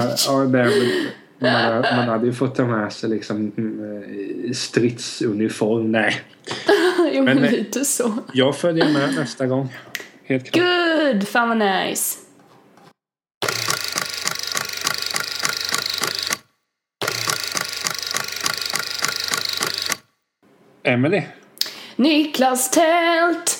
[0.47, 0.91] Okay.
[1.39, 5.93] Ja, man, man hade ju fått ta med sig liksom mm, stridsuniform.
[5.93, 6.21] Nej.
[7.13, 7.51] jo men, Men nej.
[7.51, 8.19] lite så.
[8.33, 9.69] Jag följer med nästa gång.
[10.25, 10.65] Helt klart.
[10.65, 11.29] Good!
[11.29, 12.19] Fan vad nice.
[20.85, 21.23] Emily.
[21.97, 23.59] Niklas tält!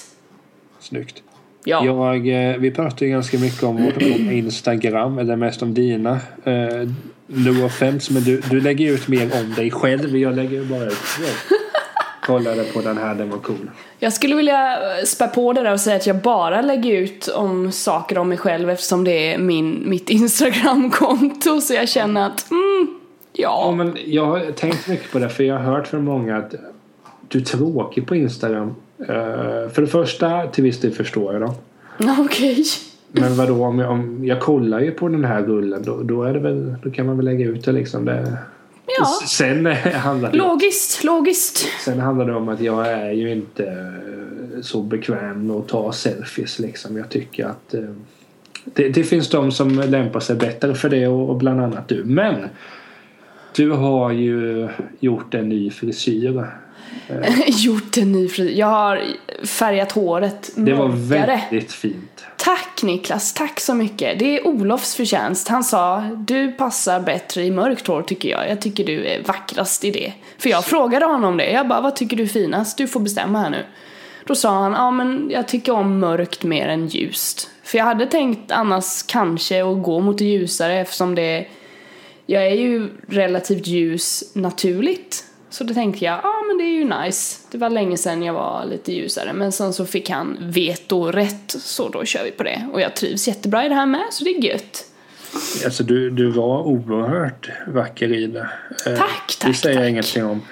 [0.81, 1.23] Snyggt.
[1.65, 1.85] Ja.
[1.85, 6.21] Jag, eh, vi pratar ju ganska mycket om vårt Instagram, eller mest om dina.
[6.45, 6.89] Eh,
[7.27, 10.17] no offense, men du, du lägger ut mer om dig själv.
[10.17, 11.59] Jag lägger ju bara ut jag
[12.27, 13.71] Kollade på den här, den var cool.
[13.99, 17.73] Jag skulle vilja spä på det där och säga att jag bara lägger ut om
[17.73, 23.01] saker om mig själv eftersom det är min, mitt Instagram-konto så jag känner att mm,
[23.37, 23.73] Ja, ja.
[23.77, 26.55] men jag har tänkt mycket på det, för jag har hört från många att
[27.35, 28.75] du är tråkig på Instagram.
[28.99, 31.55] Eh, för det första, till viss del förstår jag dem.
[32.19, 32.65] Okej.
[33.13, 36.33] Men vadå, om jag, om jag kollar ju på den här rullen då, då, är
[36.33, 38.05] det väl, då kan man väl lägga ut det liksom.
[38.05, 38.39] Det,
[38.99, 39.27] Ja.
[39.27, 41.67] Sen handlar det Logiskt, logiskt.
[41.85, 45.93] Sen handlar det om att jag är ju inte eh, så bekväm med att ta
[45.93, 46.97] selfies liksom.
[46.97, 47.81] Jag tycker att eh,
[48.65, 52.05] det, det finns de som lämpar sig bättre för det och, och bland annat du.
[52.05, 52.49] Men
[53.57, 54.69] du har ju
[55.01, 56.47] gjort en ny frisyr.
[57.47, 58.59] Gjort en ny frisyr.
[58.59, 59.03] Jag har
[59.47, 61.41] färgat håret Det var mörkare.
[61.51, 62.25] väldigt fint.
[62.37, 64.19] Tack Niklas, tack så mycket.
[64.19, 65.49] Det är Olofs förtjänst.
[65.49, 68.51] Han sa du passar bättre i mörkt hår tycker jag.
[68.51, 70.13] Jag tycker du är vackrast i det.
[70.39, 71.51] För jag frågade honom det.
[71.51, 72.79] Jag bara, vad tycker du är finast?
[72.79, 73.65] Du får bestämma här nu.
[74.27, 77.51] Då sa han, ja men jag tycker om mörkt mer än ljust.
[77.63, 81.47] För jag hade tänkt annars kanske att gå mot det ljusare eftersom det
[82.27, 85.25] jag är ju relativt ljus naturligt.
[85.55, 87.39] Så då tänkte jag, ja men det är ju nice.
[87.51, 89.33] Det var länge sedan jag var lite ljusare.
[89.33, 91.51] Men sen så fick han veto rätt.
[91.59, 92.69] Så då kör vi på det.
[92.73, 94.85] Och jag trivs jättebra i det här med, så det är gött.
[95.65, 98.49] Alltså du, du var oerhört vacker i det.
[98.87, 99.91] Eh, Tack, Det tack, säger jag tack.
[99.91, 100.43] ingenting om.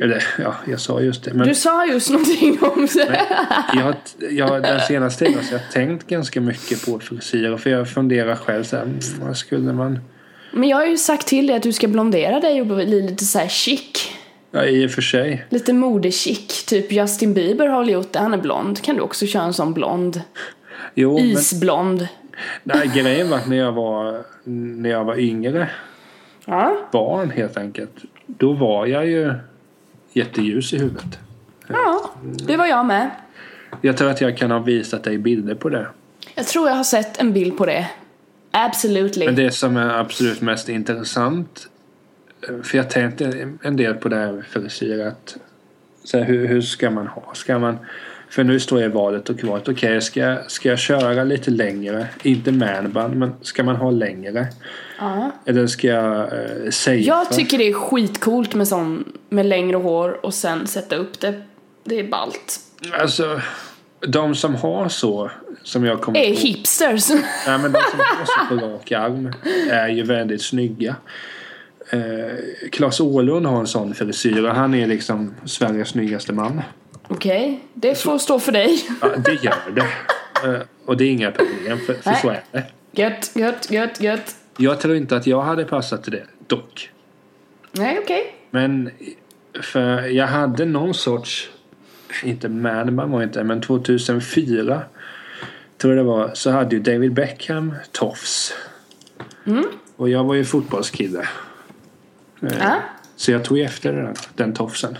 [0.00, 1.34] Eller ja, jag sa just det.
[1.34, 3.20] Men Du sa just någonting om det.
[3.74, 3.94] jag,
[4.30, 7.56] jag, den senaste tiden så har jag tänkt ganska mycket på frisyrer.
[7.56, 8.88] För jag funderar själv så här,
[9.20, 9.98] vad skulle man...
[10.56, 13.24] Men jag har ju sagt till dig att du ska blondera dig och bli lite
[13.24, 14.08] så här chic.
[14.50, 15.46] Ja, i och för sig.
[15.50, 16.64] Lite modechic.
[16.64, 18.82] Typ Justin Bieber har väl gjort det, han är blond.
[18.82, 20.20] Kan du också köra en sån blond?
[20.94, 22.08] Jo, men Isblond.
[22.62, 25.68] nej, grejen var att när jag var, när jag var yngre,
[26.44, 26.76] Ja.
[26.92, 27.90] barn helt enkelt.
[28.26, 29.34] Då var jag ju
[30.12, 31.18] jätteljus i huvudet.
[31.68, 32.10] ja,
[32.46, 33.10] det var jag med.
[33.80, 35.86] Jag tror att jag kan ha visat dig bilder på det.
[36.34, 37.86] Jag tror jag har sett en bild på det.
[38.64, 39.26] Absolutely.
[39.26, 41.68] Men det som är absolut mest intressant
[42.48, 45.36] eh, för jag tänkte en del på det här frisyr att
[46.04, 47.34] så här, hur, hur ska man ha?
[47.34, 47.78] Ska man
[48.28, 49.68] för nu står jag i valet och kvalet.
[49.68, 52.06] Okej, ska, ska jag köra lite längre?
[52.22, 54.46] Inte manband, men ska man ha längre?
[54.98, 55.30] Ja.
[55.44, 60.26] Eller ska jag eh, säga Jag tycker det är skitcoolt med sån med längre hår
[60.26, 61.42] och sen sätta upp det.
[61.84, 62.60] Det är ballt.
[63.00, 63.40] Alltså,
[64.00, 65.30] de som har så,
[65.62, 66.40] som jag kommer Är på.
[66.40, 67.10] hipsters.
[67.46, 69.32] Nej, men de som har så på rak arm
[69.70, 70.96] är ju väldigt snygga.
[71.90, 72.00] Eh,
[72.72, 76.62] Claes Åhlund har en sån frisyr och han är liksom Sveriges snyggaste man.
[77.08, 78.84] Okej, det får stå för dig.
[79.00, 79.86] Ja, det gör det.
[80.48, 82.64] Eh, och det är inga problem, för, för så är det.
[82.92, 84.36] Gött, gött, gött, gött.
[84.58, 86.90] Jag tror inte att jag hade passat till det, dock.
[87.72, 88.34] Nej, okej.
[88.50, 88.90] Men
[89.62, 91.50] för jag hade någon sorts,
[92.24, 94.82] inte man var inte, men 2004
[95.78, 98.54] tror jag det var, så hade ju David Beckham tofs.
[99.96, 101.28] Och jag var ju fotbollskille.
[102.40, 102.80] Ja.
[103.16, 104.98] Så jag tog efter den, den tofsen.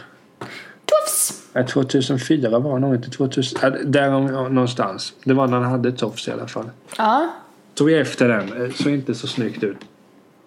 [0.85, 1.43] Tofs!
[1.53, 4.11] Nej, 2004 var det nog inte 2000, äh, där
[4.49, 5.15] någonstans.
[5.25, 6.71] Det var när han hade tofs i alla fall.
[6.99, 7.35] Ja.
[7.75, 9.77] Tog jag efter den, eh, såg inte så snyggt ut.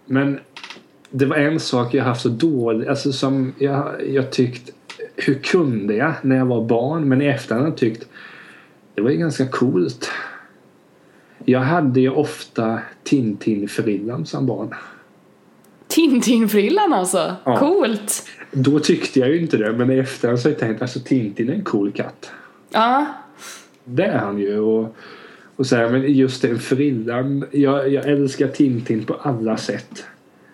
[0.05, 0.39] Men
[1.09, 4.69] det var en sak jag haft så dåligt, alltså som jag, jag tyckt,
[5.25, 7.09] hur kunde jag när jag var barn?
[7.09, 8.07] Men i efterhand har jag tyckt,
[8.95, 10.11] det var ju ganska coolt.
[11.45, 14.75] Jag hade ju ofta Tintin-frillan som barn.
[15.87, 17.35] Tintin-frillan alltså.
[17.43, 17.57] Ja.
[17.57, 18.23] Coolt.
[18.51, 21.49] Då tyckte jag ju inte det, men i efterhand så har jag tänkt, alltså Tintin
[21.49, 22.31] är en cool katt.
[22.69, 23.05] Ja.
[23.83, 24.59] Det är han ju.
[24.59, 24.95] Och,
[25.55, 27.45] och så här, men just den frillan.
[27.51, 30.05] Jag, jag älskar Tintin på alla sätt.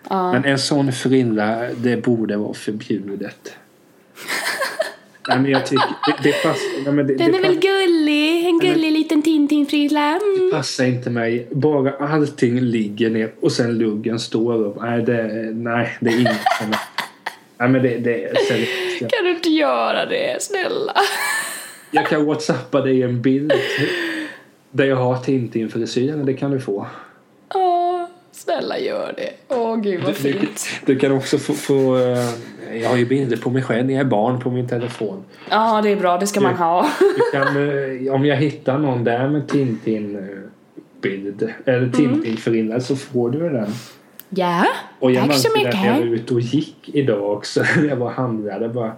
[0.08, 0.32] Ja.
[0.32, 3.56] Men en sån frilla, det borde vara förbjudet.
[5.28, 5.86] Nej, men jag tycker...
[6.06, 8.46] Det, det, pass, nej, men det, Den det, är väl gullig?
[8.46, 10.08] En gullig liten Tintin-frilla.
[10.08, 10.50] Mm.
[10.52, 11.46] passar inte mig.
[11.50, 14.76] Bara allting ligger ner och sen luggen står upp.
[14.80, 16.78] Nej, det, nej, det är inget för mig.
[17.58, 18.98] Nej, men det, det är seriöst.
[18.98, 20.42] Kan du inte göra det?
[20.42, 20.94] Snälla.
[21.90, 23.52] Jag kan whatsappa dig en bild
[24.70, 26.26] där jag har Tintin-frisyren.
[26.26, 26.86] Det kan du få.
[27.54, 27.85] Åh,
[28.46, 29.30] snälla gör det.
[29.54, 30.66] Åh gud vad Du, fint.
[30.86, 32.24] du kan också få, få eh,
[32.82, 35.24] jag har ju bilder på mig själv när jag är barn på min telefon.
[35.50, 36.18] Ja, det är bra.
[36.18, 36.90] Det ska man ha.
[37.00, 37.46] Du kan,
[38.06, 41.54] eh, om jag hittar någon där med Tintin-bild Mm.
[41.64, 43.68] eller Tintin-frilla så får du den.
[44.30, 44.64] Ja,
[44.98, 46.20] Och jag tack så det när jag var mycket.
[46.24, 47.62] ute och gick idag också.
[47.76, 48.92] När jag var handlade bara.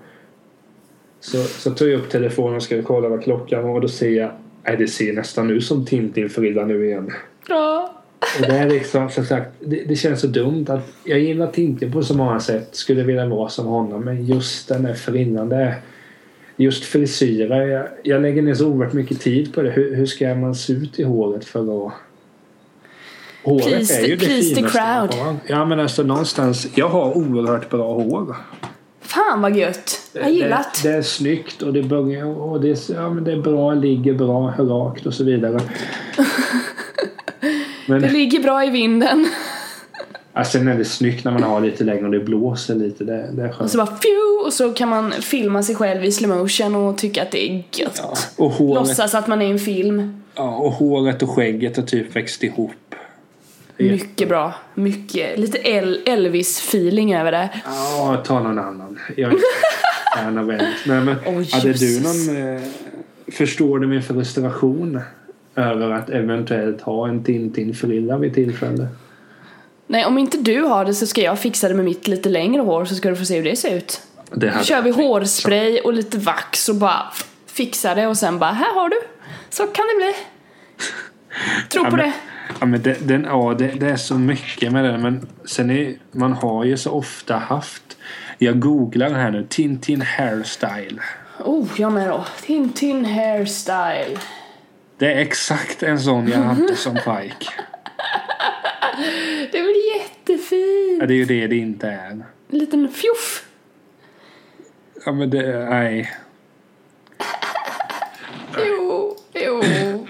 [1.20, 4.10] Så, så tog jag upp telefonen och skulle kolla vad klockan var och då ser
[4.10, 4.30] jag
[4.64, 7.10] Nej, det ser nästan ut som Tintin-frilla nu igen.
[7.48, 7.97] Ja.
[8.40, 11.92] Och det är liksom, som sagt, det, det känns så dumt att jag gillar Tintin
[11.92, 12.68] på så många sätt.
[12.72, 14.04] Skulle vilja vara som honom.
[14.04, 15.74] Men just den där frillan, det är
[16.60, 17.66] Just frisyrer.
[17.66, 19.70] Jag, jag lägger ner så oerhört mycket tid på det.
[19.70, 21.92] Hur, hur ska man se ut i håret för att...
[23.44, 25.20] Håret Please the- please the finaste man crowd.
[25.24, 25.36] har.
[25.46, 26.66] Ja men alltså någonstans.
[26.74, 28.36] Jag har oerhört bra hår.
[29.00, 30.00] Fan vad gött.
[30.12, 30.80] Jag gillat.
[30.82, 33.74] Det, det är snyggt och det, börjar, och det, är- ja, men det är bra,
[33.74, 35.60] ligger bra, rakt och så vidare.
[37.88, 39.28] Men Det ligger bra i vinden.
[40.32, 43.04] alltså, sen är det snyggt när man har lite längre och det blåser lite.
[43.04, 43.70] Det, det är Och skönt.
[43.70, 47.22] så bara fju, och så kan man filma sig själv i slow motion och tycka
[47.22, 48.00] att det är gött.
[48.02, 50.22] Ja, och, håret, Låtsas att man är i en film.
[50.34, 52.72] ja, och håret och skägget har typ växt ihop.
[53.76, 54.54] Mycket bra.
[54.74, 55.38] Mycket.
[55.38, 57.48] Lite El- Elvis-feeling över det.
[57.64, 58.98] Ja, ta någon annan.
[59.16, 59.38] Jag är
[60.16, 60.68] fan av Elvis.
[60.86, 62.54] Nej, men Åh, hade du någon...
[62.56, 62.60] Eh,
[63.32, 65.00] förstår du min frustration
[65.58, 68.88] över att eventuellt ha en Tintin-frilla vid tillfälle?
[69.86, 72.62] Nej, om inte du har det så ska jag fixa det med mitt lite längre
[72.62, 74.02] hår så ska du få se hur det ser ut.
[74.34, 77.02] Det hade kör vi hårspray och lite vax och bara
[77.46, 78.96] fixar det och sen bara här har du.
[79.50, 80.12] Så kan det bli.
[81.68, 82.12] Tro Ja, på men- det.
[82.60, 84.98] Ja, men det, den, ja, det, det är så mycket med det.
[84.98, 87.82] Men sen är, man har ju så ofta haft...
[88.38, 89.46] Jag googlar här nu.
[89.48, 91.00] Tintin hairstyle.
[91.44, 92.24] Oh, jag med då.
[92.42, 94.18] Tintin hairstyle.
[94.98, 97.50] Det är exakt en sån jag hade som pike.
[99.52, 101.00] Det är väl jättefint.
[101.00, 102.10] Ja, det är ju det det inte är.
[102.10, 103.44] En liten fjuff.
[105.06, 105.64] Ja, men det...
[105.70, 106.12] Nej.
[108.66, 109.62] Jo, jo.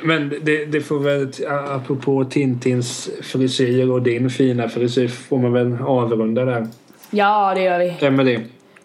[0.02, 5.76] Men det, det får väl, apropå Tintins frisyr och din fina frisyr, får man väl
[5.82, 6.66] avrunda där.
[7.10, 8.06] Ja, det gör vi.
[8.06, 8.40] Emelie,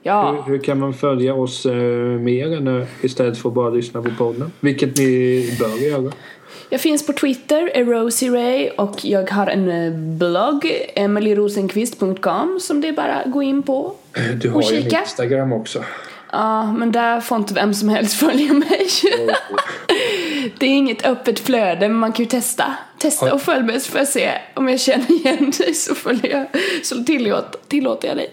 [0.05, 0.43] Ja.
[0.47, 1.73] hur kan man följa oss eh,
[2.19, 4.51] mer än, eh, istället för att bara lyssna på podden?
[4.59, 6.11] Vilket ni bör göra.
[6.69, 12.87] Jag finns på Twitter, Erosie Ray och jag har en eh, blogg, emilyrosenqvist.com som det
[12.87, 13.93] är bara att gå in på.
[14.41, 14.99] Du har Och ju en.
[15.01, 15.83] Instagram också.
[16.31, 18.87] Ja, men där får inte vem som helst följa mig.
[20.59, 22.65] Det är inget öppet flöde, men man kan ju testa.
[22.99, 26.45] Testa och följ mig så får jag se om jag känner igen dig så jag,
[26.83, 28.29] så tillåter, tillåter jag dig.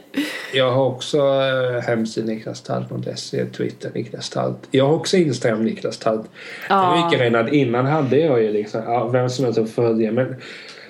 [0.54, 4.58] Jag har också eh, hemsidan niklastalt.se, Twitter Niklas Talt.
[4.70, 6.22] Jag har också Instagram Niklas Talt.
[6.22, 6.28] Det
[6.68, 6.96] Ja.
[6.98, 10.12] är mycket redan innan hade jag ju liksom, ja, vem som helst följa.
[10.12, 10.36] Men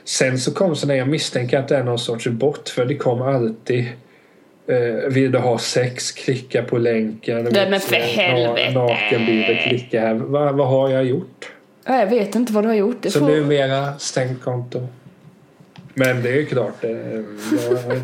[0.05, 2.97] sen så kom så när jag misstänker att det är någon sorts bot för det
[2.97, 3.85] kommer alltid
[4.71, 7.49] eh, vill du ha sex, klicka på länken.
[7.53, 8.71] Nej, men för Eh, helvete.
[8.79, 10.14] Nakenbilder, klicka här.
[10.14, 11.53] Va, vad har jag gjort?
[11.85, 12.97] Ja, jag vet inte vad du har gjort.
[13.03, 13.27] Det Så får...
[13.29, 14.87] numera stängt konto.
[15.95, 16.85] Men det är ju klart.
[16.85, 18.03] eh, Jag,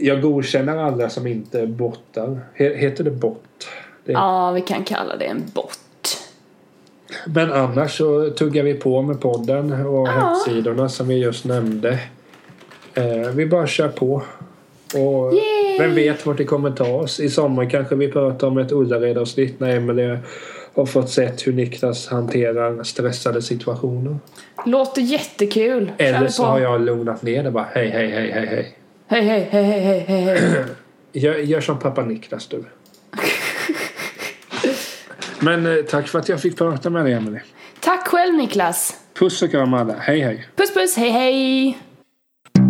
[0.00, 2.40] jag godkänner alla som inte bottar.
[2.56, 3.68] He- Heter det bot?
[4.04, 5.78] Det, Ja, vi kan kalla det en bot.
[7.26, 11.98] Men annars så tuggar vi på med podden och hemsidorna som vi just nämnde.
[12.94, 13.04] Eh,
[13.34, 14.22] vi bara kör på.
[14.94, 15.57] Och Yay!
[15.78, 17.20] Vem vet vart det kommer ta oss.
[17.20, 20.18] I sommar kanske vi pratar om ett Ullared-avsnitt när Emelie
[20.74, 24.18] har fått sett hur Niklas hanterar stressade situationer.
[24.66, 25.92] Låter jättekul.
[25.98, 27.66] Eller så har jag lugnat ner det bara.
[27.74, 28.74] Hej, hej, hej, hej, hej.
[29.06, 30.64] Hej, hej, hej, hej, hej, hej, hej.
[31.12, 32.64] Gör, gör som pappa Niklas du.
[35.40, 37.42] Men eh, tack för att jag fick prata med dig Emelie.
[37.80, 38.94] Tack själv Niklas.
[39.14, 39.94] Puss och kram alla.
[39.94, 40.46] Hej hej.
[40.56, 41.78] Puss puss, hej hej.